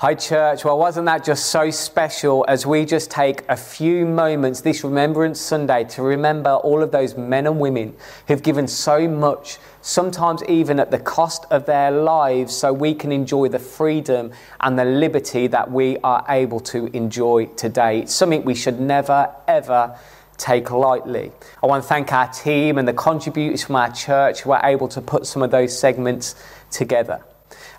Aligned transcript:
Hi, 0.00 0.14
church. 0.14 0.64
Well, 0.64 0.78
wasn't 0.78 1.06
that 1.06 1.24
just 1.24 1.46
so 1.46 1.70
special 1.70 2.44
as 2.46 2.64
we 2.64 2.84
just 2.84 3.10
take 3.10 3.42
a 3.48 3.56
few 3.56 4.06
moments 4.06 4.60
this 4.60 4.84
Remembrance 4.84 5.40
Sunday 5.40 5.82
to 5.86 6.02
remember 6.02 6.50
all 6.50 6.84
of 6.84 6.92
those 6.92 7.16
men 7.16 7.48
and 7.48 7.58
women 7.58 7.96
who've 8.28 8.40
given 8.40 8.68
so 8.68 9.08
much, 9.08 9.58
sometimes 9.82 10.44
even 10.44 10.78
at 10.78 10.92
the 10.92 11.00
cost 11.00 11.46
of 11.50 11.66
their 11.66 11.90
lives, 11.90 12.54
so 12.54 12.72
we 12.72 12.94
can 12.94 13.10
enjoy 13.10 13.48
the 13.48 13.58
freedom 13.58 14.30
and 14.60 14.78
the 14.78 14.84
liberty 14.84 15.48
that 15.48 15.68
we 15.68 15.96
are 16.04 16.24
able 16.28 16.60
to 16.60 16.86
enjoy 16.96 17.46
today. 17.56 18.02
It's 18.02 18.14
something 18.14 18.44
we 18.44 18.54
should 18.54 18.78
never, 18.78 19.34
ever 19.48 19.98
take 20.36 20.70
lightly. 20.70 21.32
I 21.60 21.66
want 21.66 21.82
to 21.82 21.88
thank 21.88 22.12
our 22.12 22.28
team 22.28 22.78
and 22.78 22.86
the 22.86 22.92
contributors 22.92 23.64
from 23.64 23.74
our 23.74 23.90
church 23.90 24.42
who 24.42 24.52
are 24.52 24.64
able 24.64 24.86
to 24.90 25.00
put 25.00 25.26
some 25.26 25.42
of 25.42 25.50
those 25.50 25.76
segments 25.76 26.36
together. 26.70 27.20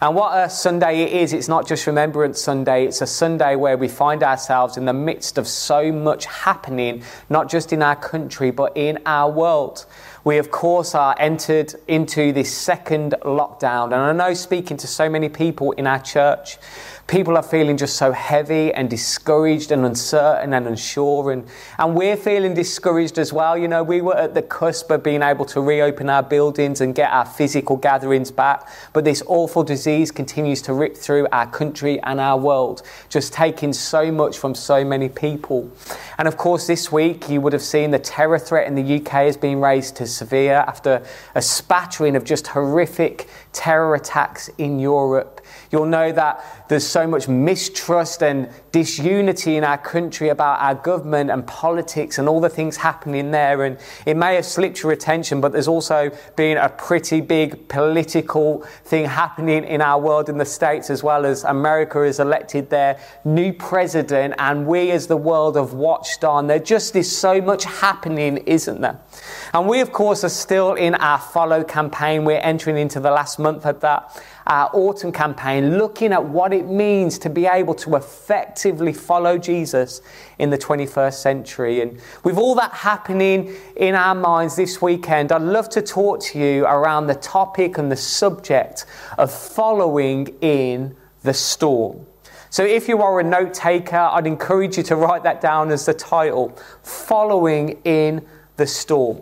And 0.01 0.15
what 0.15 0.31
a 0.37 0.49
Sunday 0.49 1.01
it 1.01 1.11
is, 1.11 1.33
it's 1.33 1.49
not 1.49 1.67
just 1.67 1.85
Remembrance 1.85 2.39
Sunday, 2.39 2.85
it's 2.85 3.01
a 3.01 3.07
Sunday 3.07 3.57
where 3.57 3.75
we 3.75 3.89
find 3.89 4.23
ourselves 4.23 4.77
in 4.77 4.85
the 4.85 4.93
midst 4.93 5.37
of 5.37 5.45
so 5.45 5.91
much 5.91 6.25
happening, 6.25 7.03
not 7.29 7.49
just 7.49 7.73
in 7.73 7.81
our 7.81 7.97
country, 7.97 8.49
but 8.49 8.77
in 8.77 8.99
our 9.05 9.29
world. 9.29 9.85
We, 10.23 10.37
of 10.37 10.51
course, 10.51 10.95
are 10.95 11.15
entered 11.19 11.75
into 11.85 12.31
this 12.31 12.53
second 12.55 13.15
lockdown. 13.23 13.87
And 13.87 13.95
I 13.95 14.13
know 14.13 14.33
speaking 14.33 14.77
to 14.77 14.87
so 14.87 15.09
many 15.09 15.27
people 15.27 15.73
in 15.73 15.85
our 15.85 15.99
church, 15.99 16.59
people 17.09 17.35
are 17.35 17.43
feeling 17.43 17.75
just 17.75 17.95
so 17.95 18.11
heavy 18.11 18.71
and 18.71 18.87
discouraged 18.87 19.71
and 19.71 19.83
uncertain 19.83 20.53
and 20.53 20.67
unsure. 20.67 21.31
And, 21.31 21.43
and 21.79 21.95
we're 21.95 22.15
feeling 22.15 22.53
discouraged 22.53 23.17
as 23.17 23.33
well. 23.33 23.57
You 23.57 23.67
know, 23.67 23.81
we 23.81 23.99
were 23.99 24.15
at 24.15 24.35
the 24.35 24.43
cusp 24.43 24.91
of 24.91 25.01
being 25.01 25.23
able 25.23 25.45
to 25.45 25.59
reopen 25.59 26.07
our 26.07 26.21
buildings 26.21 26.81
and 26.81 26.93
get 26.93 27.11
our 27.11 27.25
physical 27.25 27.77
gatherings 27.77 28.29
back. 28.29 28.69
But 28.93 29.05
this 29.05 29.23
awful 29.25 29.63
disease 29.63 30.11
continues 30.11 30.61
to 30.63 30.73
rip 30.73 30.95
through 30.95 31.27
our 31.31 31.47
country 31.47 31.99
and 32.03 32.19
our 32.19 32.37
world, 32.37 32.83
just 33.09 33.33
taking 33.33 33.73
so 33.73 34.11
much 34.11 34.37
from 34.37 34.53
so 34.53 34.85
many 34.85 35.09
people. 35.09 35.69
And 36.19 36.27
of 36.27 36.37
course, 36.37 36.67
this 36.67 36.91
week 36.91 37.27
you 37.27 37.41
would 37.41 37.53
have 37.53 37.63
seen 37.63 37.89
the 37.89 37.97
terror 37.97 38.37
threat 38.37 38.67
in 38.67 38.75
the 38.75 38.97
UK 38.97 39.11
has 39.25 39.35
been 39.35 39.59
raised 39.59 39.95
to 39.95 40.05
severe 40.05 40.63
after 40.67 41.03
a 41.33 41.41
spattering 41.41 42.15
of 42.15 42.23
just 42.23 42.45
horrific 42.45 43.27
terror 43.51 43.95
attacks 43.95 44.47
in 44.59 44.79
Europe. 44.79 45.38
You'll 45.71 45.85
know 45.85 46.11
that 46.11 46.65
there's 46.67 46.85
so 46.85 47.05
much 47.05 47.27
mistrust 47.27 48.23
and 48.23 48.49
disunity 48.71 49.55
in 49.55 49.63
our 49.63 49.77
country 49.77 50.29
about 50.29 50.59
our 50.59 50.73
government 50.73 51.29
and 51.29 51.45
politics 51.45 52.17
and 52.17 52.27
all 52.27 52.41
the 52.41 52.49
things 52.49 52.77
happening 52.77 53.31
there. 53.31 53.63
And 53.63 53.77
it 54.05 54.17
may 54.17 54.35
have 54.35 54.45
slipped 54.45 54.81
your 54.81 54.91
attention, 54.91 55.41
but 55.41 55.51
there's 55.51 55.67
also 55.67 56.11
been 56.35 56.57
a 56.57 56.69
pretty 56.69 57.21
big 57.21 57.67
political 57.67 58.65
thing 58.83 59.05
happening 59.05 59.63
in 59.63 59.81
our 59.81 59.99
world 59.99 60.27
in 60.27 60.37
the 60.37 60.45
States 60.45 60.89
as 60.89 61.03
well 61.03 61.25
as 61.25 61.43
America 61.43 62.03
has 62.03 62.19
elected 62.19 62.69
their 62.71 62.99
new 63.23 63.53
president. 63.53 64.33
And 64.39 64.65
we 64.65 64.89
as 64.91 65.05
the 65.05 65.17
world 65.17 65.55
have 65.55 65.73
watched 65.73 66.23
on. 66.23 66.47
There 66.47 66.59
just 66.59 66.95
is 66.95 67.15
so 67.15 67.41
much 67.41 67.65
happening, 67.65 68.37
isn't 68.37 68.81
there? 68.81 68.99
And 69.53 69.67
we, 69.67 69.81
of 69.81 69.91
course, 69.91 70.23
are 70.23 70.29
still 70.29 70.73
in 70.73 70.95
our 70.95 71.19
follow 71.19 71.63
campaign. 71.63 72.25
We're 72.25 72.39
entering 72.39 72.77
into 72.77 72.99
the 72.99 73.11
last 73.11 73.37
month 73.37 73.65
of 73.65 73.81
that 73.81 74.19
our 74.49 74.69
autumn 74.73 75.11
campaign, 75.11 75.77
looking 75.77 76.11
at 76.11 76.25
what 76.25 76.51
it 76.51 76.65
means 76.65 77.19
to 77.19 77.29
be 77.29 77.45
able 77.45 77.75
to 77.75 77.95
effectively 77.95 78.91
follow 78.91 79.37
Jesus 79.37 80.01
in 80.39 80.49
the 80.49 80.57
21st 80.57 81.13
century. 81.13 81.81
And 81.81 82.01
with 82.23 82.37
all 82.37 82.55
that 82.55 82.73
happening 82.73 83.55
in 83.75 83.93
our 83.93 84.15
minds 84.15 84.55
this 84.55 84.81
weekend, 84.81 85.31
I'd 85.31 85.43
love 85.43 85.69
to 85.69 85.83
talk 85.83 86.19
to 86.23 86.39
you 86.39 86.65
around 86.65 87.05
the 87.05 87.15
topic 87.15 87.77
and 87.77 87.91
the 87.91 87.95
subject 87.95 88.87
of 89.19 89.31
following 89.31 90.35
in 90.41 90.95
the 91.21 91.33
storm. 91.33 92.07
So, 92.51 92.65
if 92.65 92.87
you 92.87 93.03
are 93.03 93.19
a 93.19 93.23
note 93.23 93.53
taker, 93.53 93.95
I'd 93.95 94.25
encourage 94.25 94.77
you 94.77 94.83
to 94.83 94.95
write 94.95 95.21
that 95.21 95.39
down 95.39 95.69
as 95.69 95.85
the 95.85 95.93
title 95.93 96.57
Following 96.81 97.79
in 97.83 98.25
the 98.55 98.65
Storm. 98.65 99.21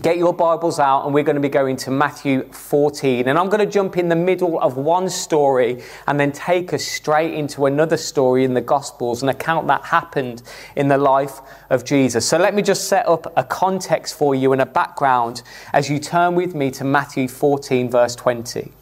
Get 0.00 0.16
your 0.16 0.32
Bibles 0.32 0.78
out, 0.78 1.04
and 1.04 1.12
we're 1.12 1.22
going 1.22 1.36
to 1.36 1.42
be 1.42 1.50
going 1.50 1.76
to 1.76 1.90
Matthew 1.90 2.44
14. 2.44 3.28
And 3.28 3.38
I'm 3.38 3.50
going 3.50 3.60
to 3.60 3.70
jump 3.70 3.98
in 3.98 4.08
the 4.08 4.16
middle 4.16 4.58
of 4.58 4.78
one 4.78 5.10
story 5.10 5.82
and 6.06 6.18
then 6.18 6.32
take 6.32 6.72
us 6.72 6.82
straight 6.82 7.34
into 7.34 7.66
another 7.66 7.98
story 7.98 8.44
in 8.44 8.54
the 8.54 8.62
Gospels, 8.62 9.22
an 9.22 9.28
account 9.28 9.66
that 9.66 9.84
happened 9.84 10.42
in 10.76 10.88
the 10.88 10.96
life 10.96 11.40
of 11.68 11.84
Jesus. 11.84 12.26
So 12.26 12.38
let 12.38 12.54
me 12.54 12.62
just 12.62 12.88
set 12.88 13.06
up 13.06 13.30
a 13.36 13.44
context 13.44 14.14
for 14.14 14.34
you 14.34 14.54
and 14.54 14.62
a 14.62 14.66
background 14.66 15.42
as 15.74 15.90
you 15.90 15.98
turn 15.98 16.36
with 16.36 16.54
me 16.54 16.70
to 16.70 16.84
Matthew 16.84 17.28
14, 17.28 17.90
verse 17.90 18.16
20. 18.16 18.72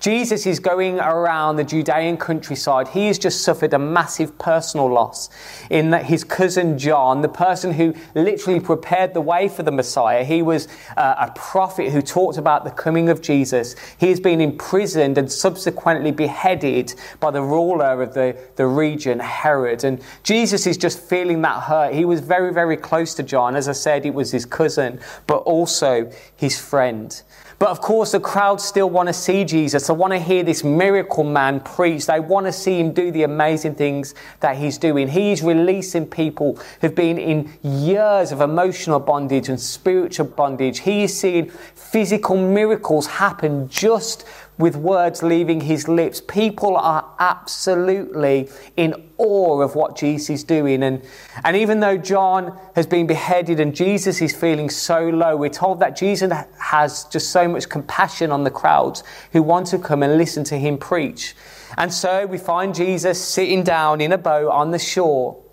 Jesus 0.00 0.46
is 0.46 0.58
going 0.60 1.00
around 1.00 1.56
the 1.56 1.64
Judean 1.64 2.16
countryside. 2.16 2.88
He 2.88 3.06
has 3.06 3.18
just 3.18 3.42
suffered 3.42 3.74
a 3.74 3.78
massive 3.78 4.36
personal 4.38 4.90
loss 4.90 5.30
in 5.70 5.90
that 5.90 6.06
his 6.06 6.24
cousin 6.24 6.78
John, 6.78 7.22
the 7.22 7.28
person 7.28 7.72
who 7.72 7.94
literally 8.14 8.60
prepared 8.60 9.14
the 9.14 9.20
way 9.20 9.48
for 9.48 9.62
the 9.62 9.72
Messiah, 9.72 10.24
he 10.24 10.42
was 10.42 10.68
uh, 10.96 11.14
a 11.18 11.32
prophet 11.34 11.90
who 11.90 12.02
talked 12.02 12.38
about 12.38 12.64
the 12.64 12.70
coming 12.70 13.08
of 13.08 13.20
Jesus. 13.20 13.76
He 13.98 14.08
has 14.08 14.20
been 14.20 14.40
imprisoned 14.40 15.18
and 15.18 15.30
subsequently 15.30 16.12
beheaded 16.12 16.94
by 17.20 17.30
the 17.30 17.42
ruler 17.42 18.02
of 18.02 18.14
the, 18.14 18.36
the 18.56 18.66
region, 18.66 19.20
Herod. 19.20 19.84
And 19.84 20.00
Jesus 20.22 20.66
is 20.66 20.76
just 20.76 21.00
feeling 21.00 21.42
that 21.42 21.62
hurt. 21.64 21.94
He 21.94 22.04
was 22.04 22.20
very, 22.20 22.52
very 22.52 22.76
close 22.76 23.14
to 23.14 23.22
John. 23.22 23.56
As 23.56 23.68
I 23.68 23.72
said, 23.72 24.06
it 24.06 24.14
was 24.14 24.30
his 24.30 24.44
cousin, 24.44 25.00
but 25.26 25.38
also 25.38 26.10
his 26.36 26.58
friend. 26.58 27.22
But 27.64 27.70
of 27.70 27.80
course, 27.80 28.12
the 28.12 28.20
crowd 28.20 28.60
still 28.60 28.90
want 28.90 29.06
to 29.06 29.14
see 29.14 29.42
Jesus. 29.42 29.86
They 29.86 29.94
want 29.94 30.12
to 30.12 30.18
hear 30.18 30.42
this 30.42 30.62
miracle 30.62 31.24
man 31.24 31.60
preach. 31.60 32.04
They 32.04 32.20
want 32.20 32.44
to 32.44 32.52
see 32.52 32.78
him 32.78 32.92
do 32.92 33.10
the 33.10 33.22
amazing 33.22 33.76
things 33.76 34.14
that 34.40 34.58
he's 34.58 34.76
doing. 34.76 35.08
He's 35.08 35.42
releasing 35.42 36.04
people 36.06 36.58
who've 36.82 36.94
been 36.94 37.16
in 37.16 37.50
years 37.62 38.32
of 38.32 38.42
emotional 38.42 39.00
bondage 39.00 39.48
and 39.48 39.58
spiritual 39.58 40.26
bondage. 40.26 40.80
He 40.80 41.04
is 41.04 41.18
seeing 41.18 41.48
physical 41.48 42.36
miracles 42.36 43.06
happen 43.06 43.66
just 43.70 44.26
with 44.58 44.76
words 44.76 45.22
leaving 45.22 45.60
his 45.62 45.88
lips. 45.88 46.20
People 46.20 46.76
are 46.76 47.14
absolutely 47.18 48.48
in 48.76 49.10
awe 49.18 49.60
of 49.60 49.74
what 49.74 49.96
Jesus 49.96 50.30
is 50.30 50.44
doing. 50.44 50.82
And, 50.82 51.02
and 51.44 51.56
even 51.56 51.80
though 51.80 51.96
John 51.96 52.58
has 52.74 52.86
been 52.86 53.06
beheaded 53.06 53.60
and 53.60 53.74
Jesus 53.74 54.22
is 54.22 54.34
feeling 54.34 54.70
so 54.70 55.08
low, 55.08 55.36
we're 55.36 55.50
told 55.50 55.80
that 55.80 55.96
Jesus 55.96 56.32
has 56.58 57.04
just 57.04 57.30
so 57.30 57.48
much 57.48 57.68
compassion 57.68 58.30
on 58.30 58.44
the 58.44 58.50
crowds 58.50 59.02
who 59.32 59.42
want 59.42 59.66
to 59.68 59.78
come 59.78 60.02
and 60.02 60.16
listen 60.16 60.44
to 60.44 60.58
him 60.58 60.78
preach. 60.78 61.34
And 61.76 61.92
so 61.92 62.26
we 62.26 62.38
find 62.38 62.74
Jesus 62.74 63.22
sitting 63.22 63.64
down 63.64 64.00
in 64.00 64.12
a 64.12 64.18
boat 64.18 64.50
on 64.50 64.70
the 64.70 64.78
shore 64.78 65.43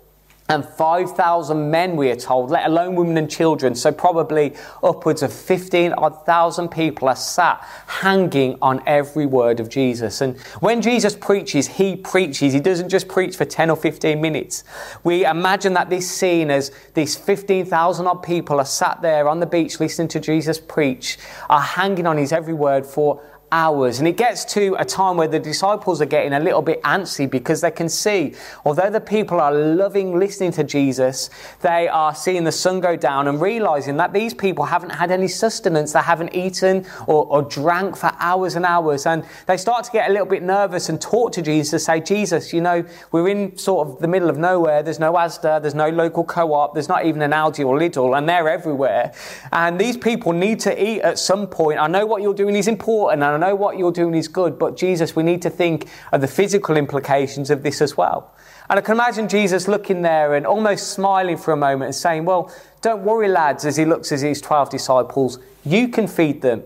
and 0.52 0.64
5,000 0.64 1.70
men, 1.70 1.96
we 1.96 2.10
are 2.10 2.16
told, 2.16 2.50
let 2.50 2.66
alone 2.66 2.94
women 2.94 3.16
and 3.16 3.30
children. 3.30 3.74
So, 3.74 3.90
probably 3.90 4.54
upwards 4.82 5.22
of 5.22 5.32
15,000 5.32 6.68
people 6.68 7.08
are 7.08 7.16
sat 7.16 7.66
hanging 7.86 8.58
on 8.62 8.82
every 8.86 9.26
word 9.26 9.58
of 9.60 9.68
Jesus. 9.68 10.20
And 10.20 10.38
when 10.60 10.82
Jesus 10.82 11.16
preaches, 11.16 11.66
he 11.66 11.96
preaches. 11.96 12.52
He 12.52 12.60
doesn't 12.60 12.90
just 12.90 13.08
preach 13.08 13.36
for 13.36 13.44
10 13.44 13.70
or 13.70 13.76
15 13.76 14.20
minutes. 14.20 14.64
We 15.02 15.24
imagine 15.24 15.72
that 15.74 15.90
this 15.90 16.10
scene 16.10 16.50
as 16.50 16.70
these 16.94 17.16
15,000 17.16 18.06
odd 18.06 18.22
people 18.22 18.58
are 18.58 18.66
sat 18.66 19.00
there 19.02 19.28
on 19.28 19.40
the 19.40 19.46
beach 19.46 19.80
listening 19.80 20.08
to 20.08 20.20
Jesus 20.20 20.60
preach, 20.60 21.18
are 21.48 21.60
hanging 21.60 22.06
on 22.06 22.18
his 22.18 22.32
every 22.32 22.54
word 22.54 22.84
for 22.84 23.22
hours. 23.52 23.98
And 23.98 24.08
it 24.08 24.16
gets 24.16 24.44
to 24.54 24.74
a 24.78 24.84
time 24.84 25.16
where 25.16 25.28
the 25.28 25.38
disciples 25.38 26.00
are 26.00 26.06
getting 26.06 26.32
a 26.32 26.40
little 26.40 26.62
bit 26.62 26.82
antsy 26.82 27.30
because 27.30 27.60
they 27.60 27.70
can 27.70 27.88
see, 27.88 28.34
although 28.64 28.90
the 28.90 29.00
people 29.00 29.40
are 29.40 29.52
loving 29.52 30.18
listening 30.18 30.50
to 30.52 30.64
Jesus, 30.64 31.30
they 31.60 31.86
are 31.86 32.14
seeing 32.14 32.44
the 32.44 32.52
sun 32.52 32.80
go 32.80 32.96
down 32.96 33.28
and 33.28 33.40
realizing 33.40 33.98
that 33.98 34.12
these 34.12 34.32
people 34.34 34.64
haven't 34.64 34.90
had 34.90 35.10
any 35.10 35.28
sustenance. 35.28 35.92
They 35.92 36.00
haven't 36.00 36.34
eaten 36.34 36.86
or, 37.06 37.26
or 37.26 37.42
drank 37.42 37.96
for 37.96 38.10
hours 38.18 38.56
and 38.56 38.64
hours. 38.64 39.06
And 39.06 39.24
they 39.46 39.58
start 39.58 39.84
to 39.84 39.92
get 39.92 40.08
a 40.08 40.12
little 40.12 40.26
bit 40.26 40.42
nervous 40.42 40.88
and 40.88 41.00
talk 41.00 41.32
to 41.32 41.42
Jesus, 41.42 41.70
to 41.70 41.78
say, 41.78 42.00
Jesus, 42.00 42.52
you 42.52 42.62
know, 42.62 42.84
we're 43.12 43.28
in 43.28 43.56
sort 43.58 43.86
of 43.86 43.98
the 43.98 44.08
middle 44.08 44.30
of 44.30 44.38
nowhere. 44.38 44.82
There's 44.82 44.98
no 44.98 45.12
Asda, 45.12 45.60
there's 45.60 45.74
no 45.74 45.90
local 45.90 46.24
co 46.24 46.54
op, 46.54 46.72
there's 46.72 46.88
not 46.88 47.04
even 47.04 47.20
an 47.20 47.32
Aldi 47.32 47.66
or 47.66 47.78
Lidl, 47.78 48.16
and 48.16 48.26
they're 48.28 48.48
everywhere. 48.48 49.12
And 49.52 49.78
these 49.78 49.98
people 49.98 50.32
need 50.32 50.58
to 50.60 50.82
eat 50.82 51.02
at 51.02 51.18
some 51.18 51.46
point. 51.46 51.78
I 51.78 51.86
know 51.86 52.06
what 52.06 52.22
you're 52.22 52.34
doing 52.34 52.56
is 52.56 52.66
important, 52.66 53.22
and 53.22 53.41
know 53.42 53.54
what 53.54 53.76
you're 53.76 53.92
doing 53.92 54.14
is 54.14 54.28
good, 54.28 54.58
but 54.58 54.76
Jesus, 54.76 55.14
we 55.14 55.22
need 55.22 55.42
to 55.42 55.50
think 55.50 55.88
of 56.12 56.20
the 56.20 56.28
physical 56.28 56.76
implications 56.76 57.50
of 57.50 57.62
this 57.62 57.80
as 57.82 57.96
well. 57.96 58.34
And 58.70 58.78
I 58.78 58.82
can 58.82 58.94
imagine 58.94 59.28
Jesus 59.28 59.68
looking 59.68 60.02
there 60.02 60.34
and 60.34 60.46
almost 60.46 60.92
smiling 60.92 61.36
for 61.36 61.52
a 61.52 61.56
moment 61.56 61.88
and 61.88 61.94
saying, 61.94 62.24
Well, 62.24 62.50
don't 62.80 63.02
worry, 63.02 63.28
lads, 63.28 63.64
as 63.64 63.76
he 63.76 63.84
looks 63.84 64.12
at 64.12 64.20
his 64.20 64.40
12 64.40 64.70
disciples, 64.70 65.38
you 65.64 65.88
can 65.88 66.06
feed 66.08 66.40
them. 66.40 66.62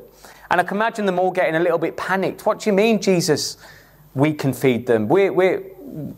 And 0.50 0.60
I 0.60 0.64
can 0.64 0.76
imagine 0.76 1.06
them 1.06 1.18
all 1.18 1.32
getting 1.32 1.56
a 1.56 1.60
little 1.60 1.78
bit 1.78 1.96
panicked. 1.96 2.46
What 2.46 2.60
do 2.60 2.70
you 2.70 2.74
mean, 2.74 3.00
Jesus? 3.00 3.56
We 4.16 4.32
can 4.32 4.54
feed 4.54 4.86
them. 4.86 5.08
We're, 5.08 5.30
we're, 5.30 5.62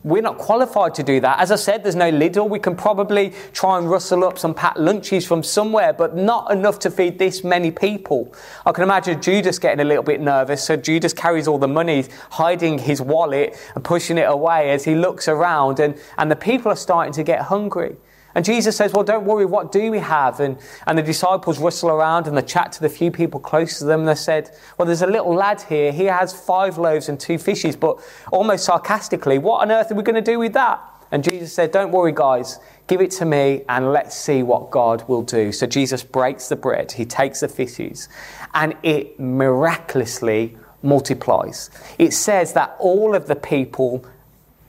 we're 0.04 0.22
not 0.22 0.38
qualified 0.38 0.94
to 0.94 1.02
do 1.02 1.18
that. 1.18 1.40
As 1.40 1.50
I 1.50 1.56
said, 1.56 1.82
there's 1.82 1.96
no 1.96 2.12
Lidl. 2.12 2.48
We 2.48 2.60
can 2.60 2.76
probably 2.76 3.32
try 3.52 3.76
and 3.76 3.90
rustle 3.90 4.22
up 4.22 4.38
some 4.38 4.54
packed 4.54 4.78
lunches 4.78 5.26
from 5.26 5.42
somewhere, 5.42 5.92
but 5.92 6.14
not 6.14 6.52
enough 6.52 6.78
to 6.80 6.92
feed 6.92 7.18
this 7.18 7.42
many 7.42 7.72
people. 7.72 8.32
I 8.64 8.70
can 8.70 8.84
imagine 8.84 9.20
Judas 9.20 9.58
getting 9.58 9.80
a 9.80 9.84
little 9.84 10.04
bit 10.04 10.20
nervous, 10.20 10.62
so 10.62 10.76
Judas 10.76 11.12
carries 11.12 11.48
all 11.48 11.58
the 11.58 11.66
money, 11.66 12.06
hiding 12.30 12.78
his 12.78 13.02
wallet 13.02 13.56
and 13.74 13.82
pushing 13.82 14.16
it 14.16 14.28
away 14.28 14.70
as 14.70 14.84
he 14.84 14.94
looks 14.94 15.26
around, 15.26 15.80
and, 15.80 15.98
and 16.18 16.30
the 16.30 16.36
people 16.36 16.70
are 16.70 16.76
starting 16.76 17.12
to 17.14 17.24
get 17.24 17.40
hungry. 17.40 17.96
And 18.38 18.44
Jesus 18.44 18.76
says, 18.76 18.93
Well, 18.93 19.02
don't 19.02 19.25
worry, 19.25 19.44
what 19.44 19.73
do 19.73 19.90
we 19.90 19.99
have? 19.99 20.38
And, 20.38 20.58
and 20.87 20.96
the 20.96 21.02
disciples 21.02 21.58
rustle 21.58 21.90
around 21.90 22.29
and 22.29 22.37
they 22.37 22.43
chat 22.43 22.70
to 22.70 22.81
the 22.81 22.88
few 22.88 23.11
people 23.11 23.40
close 23.40 23.81
to 23.81 23.85
them. 23.85 24.02
And 24.02 24.08
they 24.08 24.14
said, 24.14 24.52
Well, 24.79 24.87
there's 24.87 25.02
a 25.02 25.08
little 25.08 25.35
lad 25.35 25.62
here. 25.62 25.90
He 25.90 26.05
has 26.05 26.32
five 26.32 26.79
loaves 26.79 27.08
and 27.08 27.19
two 27.19 27.37
fishes. 27.37 27.75
But 27.75 27.99
almost 28.31 28.64
sarcastically, 28.64 29.38
what 29.38 29.62
on 29.62 29.73
earth 29.73 29.90
are 29.90 29.96
we 29.96 30.05
going 30.05 30.14
to 30.14 30.20
do 30.20 30.38
with 30.38 30.52
that? 30.52 30.81
And 31.11 31.25
Jesus 31.25 31.52
said, 31.52 31.73
Don't 31.73 31.90
worry, 31.90 32.12
guys. 32.12 32.61
Give 32.87 33.00
it 33.00 33.11
to 33.12 33.25
me 33.25 33.64
and 33.69 33.93
let's 33.93 34.17
see 34.17 34.44
what 34.44 34.70
God 34.70 35.02
will 35.08 35.23
do. 35.23 35.50
So 35.50 35.67
Jesus 35.67 36.05
breaks 36.05 36.49
the 36.49 36.55
bread, 36.55 36.93
he 36.93 37.05
takes 37.05 37.41
the 37.41 37.49
fishes, 37.49 38.08
and 38.55 38.76
it 38.84 39.19
miraculously 39.19 40.56
multiplies. 40.81 41.70
It 41.99 42.12
says 42.12 42.52
that 42.52 42.76
all 42.79 43.17
of 43.17 43.26
the 43.26 43.34
people 43.34 44.06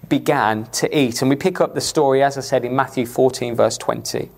began 0.09 0.65
to 0.65 0.97
eat. 0.97 1.21
And 1.21 1.29
we 1.29 1.35
pick 1.35 1.61
up 1.61 1.75
the 1.75 1.81
story, 1.81 2.23
as 2.23 2.37
I 2.37 2.41
said, 2.41 2.65
in 2.65 2.75
Matthew 2.75 3.05
14, 3.05 3.55
verse 3.55 3.77
20. 3.77 4.29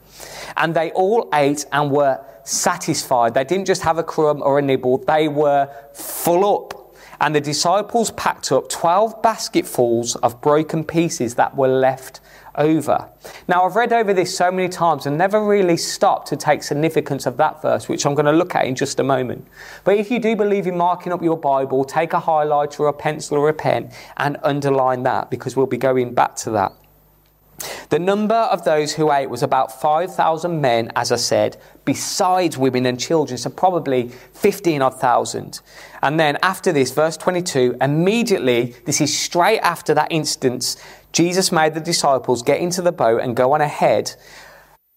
And 0.58 0.76
they 0.76 0.92
all 0.92 1.30
ate 1.34 1.66
and 1.72 1.90
were 1.90 2.24
satisfied. 2.44 3.34
They 3.34 3.44
didn't 3.44 3.66
just 3.66 3.82
have 3.84 3.98
a 3.98 4.04
crumb 4.04 4.42
or 4.42 4.60
a 4.60 4.62
nibble, 4.62 5.00
they 5.00 5.28
were 5.28 5.74
full 5.94 6.56
up. 6.56 6.78
And 7.20 7.36
the 7.36 7.42
disciples 7.42 8.12
packed 8.12 8.52
up 8.52 8.68
12 8.70 9.22
basketfuls 9.22 10.16
of 10.18 10.42
broken 10.42 10.84
pieces 10.84 11.36
that 11.36 11.56
were 11.56 11.68
left 11.68 12.20
over. 12.56 13.10
Now, 13.48 13.66
I've 13.66 13.76
read 13.76 13.94
over 13.94 14.14
this 14.14 14.36
so 14.36 14.52
many 14.52 14.70
times 14.70 15.06
and 15.06 15.18
never 15.18 15.46
really 15.46 15.78
stopped 15.78 16.28
to 16.30 16.38
take 16.38 16.64
significance 16.64 17.26
of 17.26 17.38
that 17.38 17.62
verse, 17.62 17.88
which 17.88 18.06
I'm 18.06 18.16
going 18.16 18.26
to 18.26 18.32
look 18.32 18.56
at 18.56 18.66
in 18.66 18.76
just 18.76 19.00
a 19.00 19.04
moment. 19.04 19.48
But 19.84 19.98
if 19.98 20.12
you 20.12 20.20
do 20.20 20.36
believe 20.36 20.68
in 20.68 20.78
marking 20.78 21.14
up 21.14 21.22
your 21.22 21.38
Bible, 21.38 21.84
take 21.84 22.14
a 22.14 22.20
highlighter 22.20 22.82
or 22.82 22.88
a 22.88 22.94
pencil 22.94 23.38
or 23.38 23.50
a 23.50 23.54
pen 23.54 23.92
and 24.18 24.38
underline 24.44 25.04
that 25.04 25.30
because 25.30 25.56
we'll 25.56 25.66
be 25.66 25.78
going 25.78 26.14
back 26.14 26.36
to 26.38 26.52
that. 26.52 26.74
The 27.90 28.00
number 28.00 28.36
of 28.36 28.64
those 28.64 28.94
who 28.94 29.12
ate 29.12 29.30
was 29.30 29.44
about 29.44 29.82
5,000 29.82 30.62
men, 30.62 30.92
as 30.96 31.12
I 31.12 31.18
said, 31.18 31.58
besides 31.86 32.58
women 32.58 32.86
and 32.86 33.00
children, 33.00 33.38
so 33.38 33.50
probably 33.50 34.10
15 34.34 34.82
odd 34.82 35.00
thousand. 35.00 35.60
And 36.02 36.20
then 36.20 36.38
after 36.42 36.72
this, 36.72 36.92
verse 36.92 37.18
22, 37.18 37.78
immediately, 37.82 38.76
this 38.86 39.02
is 39.02 39.18
straight 39.18 39.60
after 39.60 39.94
that 39.94 40.12
instance, 40.12 40.78
Jesus 41.12 41.52
made 41.52 41.74
the 41.74 41.82
disciples 41.82 42.42
get 42.42 42.60
into 42.60 42.82
the 42.82 42.92
boat 42.92 43.22
and 43.22 43.36
go 43.36 43.54
on 43.54 43.62
ahead 43.62 44.16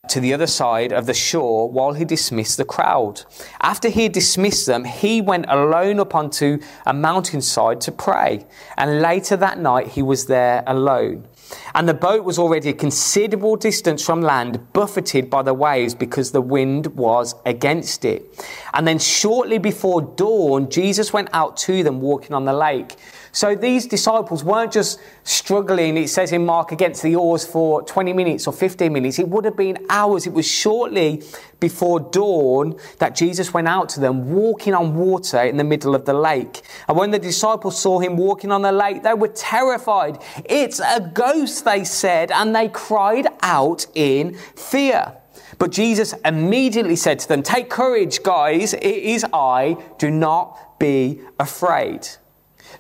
to 0.08 0.20
the 0.20 0.34
other 0.34 0.46
side 0.46 0.92
of 0.92 1.06
the 1.06 1.14
shore 1.14 1.70
while 1.70 1.94
he 1.94 2.04
dismissed 2.04 2.56
the 2.56 2.64
crowd. 2.64 3.22
After 3.60 3.88
he 3.88 4.08
dismissed 4.08 4.66
them, 4.66 4.84
he 4.84 5.20
went 5.20 5.46
alone 5.48 5.98
up 5.98 6.14
onto 6.14 6.58
a 6.86 6.92
mountainside 6.92 7.80
to 7.82 7.92
pray. 7.92 8.46
And 8.76 9.00
later 9.00 9.36
that 9.36 9.58
night, 9.58 9.88
he 9.88 10.02
was 10.02 10.26
there 10.26 10.62
alone. 10.66 11.26
And 11.74 11.88
the 11.88 11.94
boat 11.94 12.24
was 12.24 12.38
already 12.38 12.68
a 12.70 12.72
considerable 12.72 13.56
distance 13.56 14.04
from 14.04 14.22
land, 14.22 14.72
buffeted 14.72 15.28
by 15.28 15.42
the 15.42 15.54
waves 15.54 15.94
because 15.94 16.30
the 16.30 16.40
wind 16.40 16.86
was 16.94 17.34
against 17.44 18.04
it. 18.04 18.44
And 18.72 18.86
then 18.86 19.00
shortly 19.00 19.58
before 19.58 20.00
dawn, 20.00 20.70
Jesus 20.70 21.12
went 21.12 21.30
out 21.32 21.56
to 21.58 21.82
them 21.82 22.00
walking 22.00 22.32
on 22.32 22.44
the 22.44 22.52
lake. 22.52 22.94
So 23.34 23.56
these 23.56 23.88
disciples 23.88 24.44
weren't 24.44 24.72
just 24.72 25.00
struggling, 25.24 25.96
it 25.96 26.08
says 26.08 26.30
in 26.30 26.46
Mark, 26.46 26.70
against 26.70 27.02
the 27.02 27.16
oars 27.16 27.44
for 27.44 27.82
20 27.82 28.12
minutes 28.12 28.46
or 28.46 28.52
15 28.52 28.92
minutes. 28.92 29.18
It 29.18 29.28
would 29.28 29.44
have 29.44 29.56
been 29.56 29.84
hours. 29.90 30.28
It 30.28 30.32
was 30.32 30.46
shortly 30.46 31.20
before 31.58 31.98
dawn 31.98 32.78
that 32.98 33.16
Jesus 33.16 33.52
went 33.52 33.66
out 33.66 33.88
to 33.88 33.98
them, 33.98 34.30
walking 34.30 34.72
on 34.72 34.94
water 34.94 35.42
in 35.42 35.56
the 35.56 35.64
middle 35.64 35.96
of 35.96 36.04
the 36.04 36.14
lake. 36.14 36.62
And 36.86 36.96
when 36.96 37.10
the 37.10 37.18
disciples 37.18 37.80
saw 37.80 37.98
him 37.98 38.16
walking 38.16 38.52
on 38.52 38.62
the 38.62 38.70
lake, 38.70 39.02
they 39.02 39.14
were 39.14 39.28
terrified. 39.28 40.22
It's 40.44 40.78
a 40.78 41.00
ghost, 41.00 41.63
they 41.64 41.84
said, 41.84 42.30
and 42.30 42.54
they 42.54 42.68
cried 42.68 43.26
out 43.42 43.86
in 43.94 44.34
fear. 44.56 45.16
But 45.58 45.72
Jesus 45.72 46.14
immediately 46.24 46.96
said 46.96 47.18
to 47.20 47.28
them, 47.28 47.42
Take 47.42 47.70
courage, 47.70 48.22
guys, 48.22 48.74
it 48.74 48.84
is 48.84 49.24
I, 49.32 49.76
do 49.98 50.10
not 50.10 50.78
be 50.78 51.20
afraid. 51.38 52.08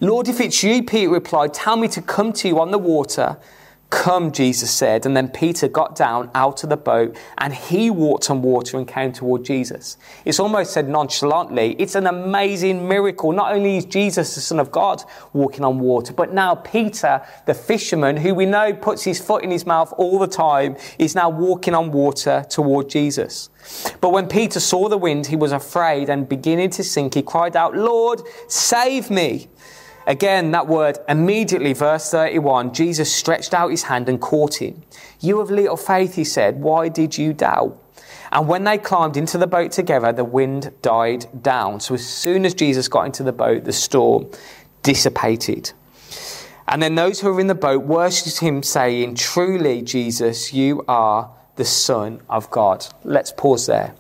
Lord, 0.00 0.28
if 0.28 0.40
it's 0.40 0.62
you, 0.62 0.82
Peter 0.82 1.10
replied, 1.10 1.54
tell 1.54 1.76
me 1.76 1.88
to 1.88 2.02
come 2.02 2.32
to 2.34 2.48
you 2.48 2.60
on 2.60 2.70
the 2.70 2.78
water. 2.78 3.38
Come, 3.94 4.32
Jesus 4.32 4.72
said. 4.72 5.06
And 5.06 5.16
then 5.16 5.28
Peter 5.28 5.68
got 5.68 5.94
down 5.94 6.28
out 6.34 6.64
of 6.64 6.68
the 6.68 6.76
boat 6.76 7.16
and 7.38 7.54
he 7.54 7.90
walked 7.90 8.28
on 8.28 8.42
water 8.42 8.76
and 8.76 8.88
came 8.88 9.12
toward 9.12 9.44
Jesus. 9.44 9.96
It's 10.24 10.40
almost 10.40 10.72
said 10.72 10.88
nonchalantly. 10.88 11.76
It's 11.78 11.94
an 11.94 12.08
amazing 12.08 12.88
miracle. 12.88 13.30
Not 13.30 13.52
only 13.52 13.76
is 13.76 13.84
Jesus 13.84 14.34
the 14.34 14.40
Son 14.40 14.58
of 14.58 14.72
God 14.72 15.04
walking 15.32 15.64
on 15.64 15.78
water, 15.78 16.12
but 16.12 16.34
now 16.34 16.56
Peter, 16.56 17.22
the 17.46 17.54
fisherman, 17.54 18.16
who 18.16 18.34
we 18.34 18.46
know 18.46 18.74
puts 18.74 19.04
his 19.04 19.20
foot 19.20 19.44
in 19.44 19.52
his 19.52 19.64
mouth 19.64 19.94
all 19.96 20.18
the 20.18 20.26
time, 20.26 20.76
is 20.98 21.14
now 21.14 21.30
walking 21.30 21.72
on 21.72 21.92
water 21.92 22.44
toward 22.50 22.90
Jesus. 22.90 23.48
But 24.00 24.10
when 24.10 24.26
Peter 24.26 24.58
saw 24.58 24.88
the 24.88 24.98
wind, 24.98 25.28
he 25.28 25.36
was 25.36 25.52
afraid 25.52 26.10
and 26.10 26.28
beginning 26.28 26.70
to 26.70 26.82
sink, 26.82 27.14
he 27.14 27.22
cried 27.22 27.54
out, 27.54 27.76
Lord, 27.76 28.22
save 28.48 29.08
me. 29.08 29.48
Again, 30.06 30.50
that 30.50 30.66
word 30.66 30.98
immediately, 31.08 31.72
verse 31.72 32.10
31, 32.10 32.74
Jesus 32.74 33.12
stretched 33.12 33.54
out 33.54 33.70
his 33.70 33.84
hand 33.84 34.08
and 34.08 34.20
caught 34.20 34.60
him. 34.60 34.82
You 35.20 35.38
have 35.38 35.50
little 35.50 35.78
faith, 35.78 36.14
he 36.14 36.24
said, 36.24 36.60
why 36.60 36.88
did 36.88 37.16
you 37.16 37.32
doubt? 37.32 37.80
And 38.30 38.48
when 38.48 38.64
they 38.64 38.78
climbed 38.78 39.16
into 39.16 39.38
the 39.38 39.46
boat 39.46 39.72
together, 39.72 40.12
the 40.12 40.24
wind 40.24 40.72
died 40.82 41.26
down. 41.40 41.80
So 41.80 41.94
as 41.94 42.06
soon 42.06 42.44
as 42.44 42.52
Jesus 42.52 42.88
got 42.88 43.06
into 43.06 43.22
the 43.22 43.32
boat, 43.32 43.64
the 43.64 43.72
storm 43.72 44.30
dissipated. 44.82 45.72
And 46.66 46.82
then 46.82 46.96
those 46.96 47.20
who 47.20 47.32
were 47.32 47.40
in 47.40 47.46
the 47.46 47.54
boat 47.54 47.84
worshipped 47.84 48.40
him, 48.40 48.62
saying, 48.62 49.14
Truly, 49.14 49.82
Jesus, 49.82 50.52
you 50.52 50.84
are 50.88 51.30
the 51.56 51.64
Son 51.64 52.20
of 52.28 52.50
God. 52.50 52.86
Let's 53.04 53.32
pause 53.32 53.66
there. 53.66 53.94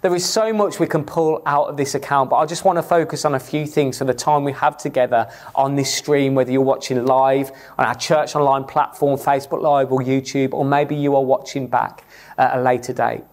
There 0.00 0.14
is 0.14 0.24
so 0.24 0.52
much 0.52 0.78
we 0.78 0.86
can 0.86 1.02
pull 1.02 1.42
out 1.44 1.68
of 1.68 1.76
this 1.76 1.96
account, 1.96 2.30
but 2.30 2.36
I 2.36 2.46
just 2.46 2.64
want 2.64 2.78
to 2.78 2.82
focus 2.84 3.24
on 3.24 3.34
a 3.34 3.40
few 3.40 3.66
things 3.66 3.98
for 3.98 4.04
the 4.04 4.14
time 4.14 4.44
we 4.44 4.52
have 4.52 4.76
together 4.76 5.28
on 5.56 5.74
this 5.74 5.92
stream, 5.92 6.36
whether 6.36 6.52
you're 6.52 6.60
watching 6.60 7.04
live 7.04 7.50
on 7.76 7.84
our 7.84 7.96
church 7.96 8.36
online 8.36 8.62
platform, 8.62 9.18
Facebook 9.18 9.60
Live 9.60 9.90
or 9.90 10.00
YouTube, 10.00 10.52
or 10.52 10.64
maybe 10.64 10.94
you 10.94 11.16
are 11.16 11.24
watching 11.24 11.66
back 11.66 12.04
at 12.36 12.56
a 12.56 12.62
later 12.62 12.92
date. 12.92 13.24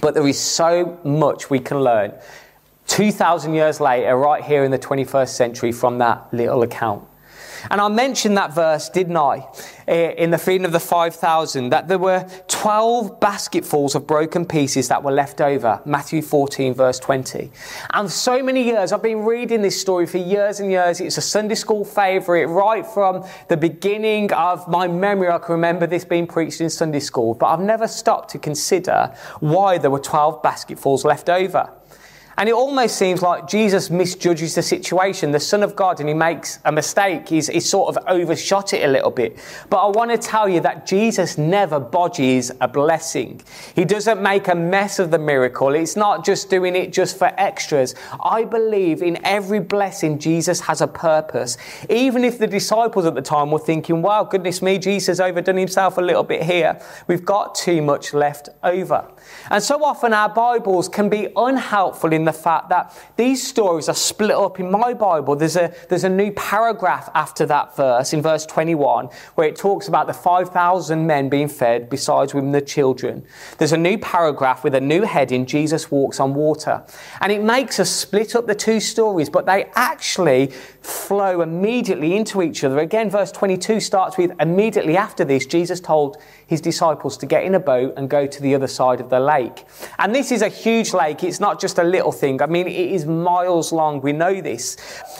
But 0.00 0.14
there 0.14 0.28
is 0.28 0.38
so 0.38 1.00
much 1.02 1.50
we 1.50 1.58
can 1.58 1.80
learn 1.80 2.12
2,000 2.86 3.54
years 3.54 3.80
later, 3.80 4.16
right 4.16 4.44
here 4.44 4.62
in 4.62 4.70
the 4.70 4.78
21st 4.78 5.30
century, 5.30 5.72
from 5.72 5.98
that 5.98 6.32
little 6.32 6.62
account. 6.62 7.04
And 7.70 7.80
I 7.80 7.88
mentioned 7.88 8.36
that 8.36 8.54
verse, 8.54 8.88
didn't 8.88 9.16
I, 9.16 9.46
in 9.86 10.30
the 10.30 10.38
feeding 10.38 10.64
of 10.64 10.72
the 10.72 10.80
5,000, 10.80 11.70
that 11.70 11.88
there 11.88 11.98
were 11.98 12.26
12 12.48 13.20
basketfuls 13.20 13.94
of 13.94 14.06
broken 14.06 14.46
pieces 14.46 14.88
that 14.88 15.02
were 15.02 15.10
left 15.12 15.40
over. 15.40 15.80
Matthew 15.84 16.22
14, 16.22 16.74
verse 16.74 16.98
20. 16.98 17.50
And 17.92 18.10
so 18.10 18.42
many 18.42 18.62
years, 18.62 18.92
I've 18.92 19.02
been 19.02 19.24
reading 19.24 19.62
this 19.62 19.80
story 19.80 20.06
for 20.06 20.18
years 20.18 20.60
and 20.60 20.70
years. 20.70 21.00
It's 21.00 21.18
a 21.18 21.22
Sunday 21.22 21.56
school 21.56 21.84
favorite 21.84 22.46
right 22.46 22.86
from 22.86 23.26
the 23.48 23.56
beginning 23.56 24.32
of 24.32 24.68
my 24.68 24.86
memory. 24.86 25.28
I 25.28 25.38
can 25.38 25.52
remember 25.52 25.86
this 25.86 26.04
being 26.04 26.26
preached 26.26 26.60
in 26.60 26.70
Sunday 26.70 27.00
school, 27.00 27.34
but 27.34 27.46
I've 27.46 27.60
never 27.60 27.88
stopped 27.88 28.30
to 28.30 28.38
consider 28.38 29.14
why 29.40 29.78
there 29.78 29.90
were 29.90 29.98
12 29.98 30.42
basketfuls 30.42 31.04
left 31.04 31.28
over. 31.28 31.70
And 32.36 32.48
it 32.48 32.54
almost 32.54 32.96
seems 32.96 33.22
like 33.22 33.48
Jesus 33.48 33.90
misjudges 33.90 34.54
the 34.54 34.62
situation, 34.62 35.30
the 35.30 35.40
Son 35.40 35.62
of 35.62 35.76
God, 35.76 36.00
and 36.00 36.08
he 36.08 36.14
makes 36.14 36.58
a 36.64 36.72
mistake. 36.72 37.28
He's, 37.28 37.48
he's 37.48 37.68
sort 37.68 37.94
of 37.94 38.02
overshot 38.06 38.72
it 38.72 38.88
a 38.88 38.90
little 38.90 39.10
bit. 39.10 39.38
But 39.68 39.78
I 39.78 39.88
want 39.88 40.10
to 40.10 40.18
tell 40.18 40.48
you 40.48 40.60
that 40.60 40.86
Jesus 40.86 41.36
never 41.36 41.78
bodges 41.78 42.50
a 42.60 42.68
blessing. 42.68 43.42
He 43.74 43.84
doesn't 43.84 44.22
make 44.22 44.48
a 44.48 44.54
mess 44.54 44.98
of 44.98 45.10
the 45.10 45.18
miracle. 45.18 45.74
It's 45.74 45.96
not 45.96 46.24
just 46.24 46.48
doing 46.48 46.76
it 46.76 46.92
just 46.92 47.18
for 47.18 47.32
extras. 47.36 47.94
I 48.24 48.44
believe 48.44 49.02
in 49.02 49.18
every 49.24 49.60
blessing, 49.60 50.18
Jesus 50.18 50.60
has 50.60 50.80
a 50.80 50.86
purpose. 50.86 51.58
Even 51.88 52.24
if 52.24 52.38
the 52.38 52.46
disciples 52.46 53.04
at 53.04 53.14
the 53.14 53.22
time 53.22 53.50
were 53.50 53.58
thinking, 53.58 54.02
wow, 54.02 54.24
goodness 54.24 54.62
me, 54.62 54.78
Jesus 54.78 55.20
overdone 55.20 55.56
himself 55.56 55.98
a 55.98 56.02
little 56.02 56.24
bit 56.24 56.42
here. 56.42 56.80
We've 57.06 57.24
got 57.24 57.54
too 57.54 57.82
much 57.82 58.14
left 58.14 58.48
over. 58.62 59.06
And 59.50 59.62
so 59.62 59.84
often 59.84 60.12
our 60.12 60.28
Bibles 60.28 60.88
can 60.88 61.08
be 61.08 61.28
unhelpful 61.36 62.12
in 62.12 62.19
in 62.20 62.24
the 62.26 62.32
fact 62.32 62.68
that 62.68 62.96
these 63.16 63.46
stories 63.46 63.88
are 63.88 63.94
split 63.94 64.36
up 64.36 64.60
in 64.60 64.70
my 64.70 64.92
Bible. 64.94 65.34
There's 65.34 65.56
a, 65.56 65.72
there's 65.88 66.04
a 66.04 66.08
new 66.08 66.30
paragraph 66.32 67.08
after 67.14 67.46
that 67.46 67.74
verse 67.76 68.12
in 68.12 68.22
verse 68.22 68.46
21 68.46 69.08
where 69.34 69.48
it 69.48 69.56
talks 69.56 69.88
about 69.88 70.06
the 70.06 70.12
5,000 70.12 71.06
men 71.06 71.28
being 71.28 71.48
fed 71.48 71.88
besides 71.88 72.34
women 72.34 72.54
and 72.54 72.66
children. 72.66 73.24
There's 73.58 73.72
a 73.72 73.78
new 73.78 73.98
paragraph 73.98 74.62
with 74.62 74.74
a 74.74 74.80
new 74.80 75.02
heading, 75.02 75.46
Jesus 75.46 75.90
walks 75.90 76.20
on 76.20 76.34
water. 76.34 76.84
And 77.20 77.32
it 77.32 77.42
makes 77.42 77.80
us 77.80 77.90
split 77.90 78.36
up 78.36 78.46
the 78.46 78.54
two 78.54 78.80
stories, 78.80 79.30
but 79.30 79.46
they 79.46 79.70
actually 79.74 80.48
flow 80.82 81.40
immediately 81.40 82.16
into 82.16 82.42
each 82.42 82.62
other. 82.64 82.78
Again, 82.78 83.10
verse 83.10 83.32
22 83.32 83.80
starts 83.80 84.16
with 84.16 84.32
immediately 84.40 84.96
after 84.96 85.24
this, 85.24 85.46
Jesus 85.46 85.80
told 85.80 86.18
his 86.50 86.60
disciples 86.60 87.16
to 87.16 87.26
get 87.26 87.44
in 87.44 87.54
a 87.54 87.60
boat 87.60 87.94
and 87.96 88.10
go 88.10 88.26
to 88.26 88.42
the 88.42 88.56
other 88.56 88.66
side 88.66 89.00
of 89.00 89.08
the 89.08 89.20
lake. 89.20 89.64
And 90.00 90.12
this 90.12 90.32
is 90.32 90.42
a 90.42 90.48
huge 90.48 90.92
lake. 90.92 91.22
It's 91.22 91.38
not 91.38 91.60
just 91.60 91.78
a 91.78 91.84
little 91.84 92.10
thing. 92.10 92.42
I 92.42 92.46
mean, 92.46 92.66
it 92.66 92.90
is 92.90 93.06
miles 93.06 93.70
long. 93.70 94.00
We 94.00 94.12
know 94.12 94.40
this 94.40 94.76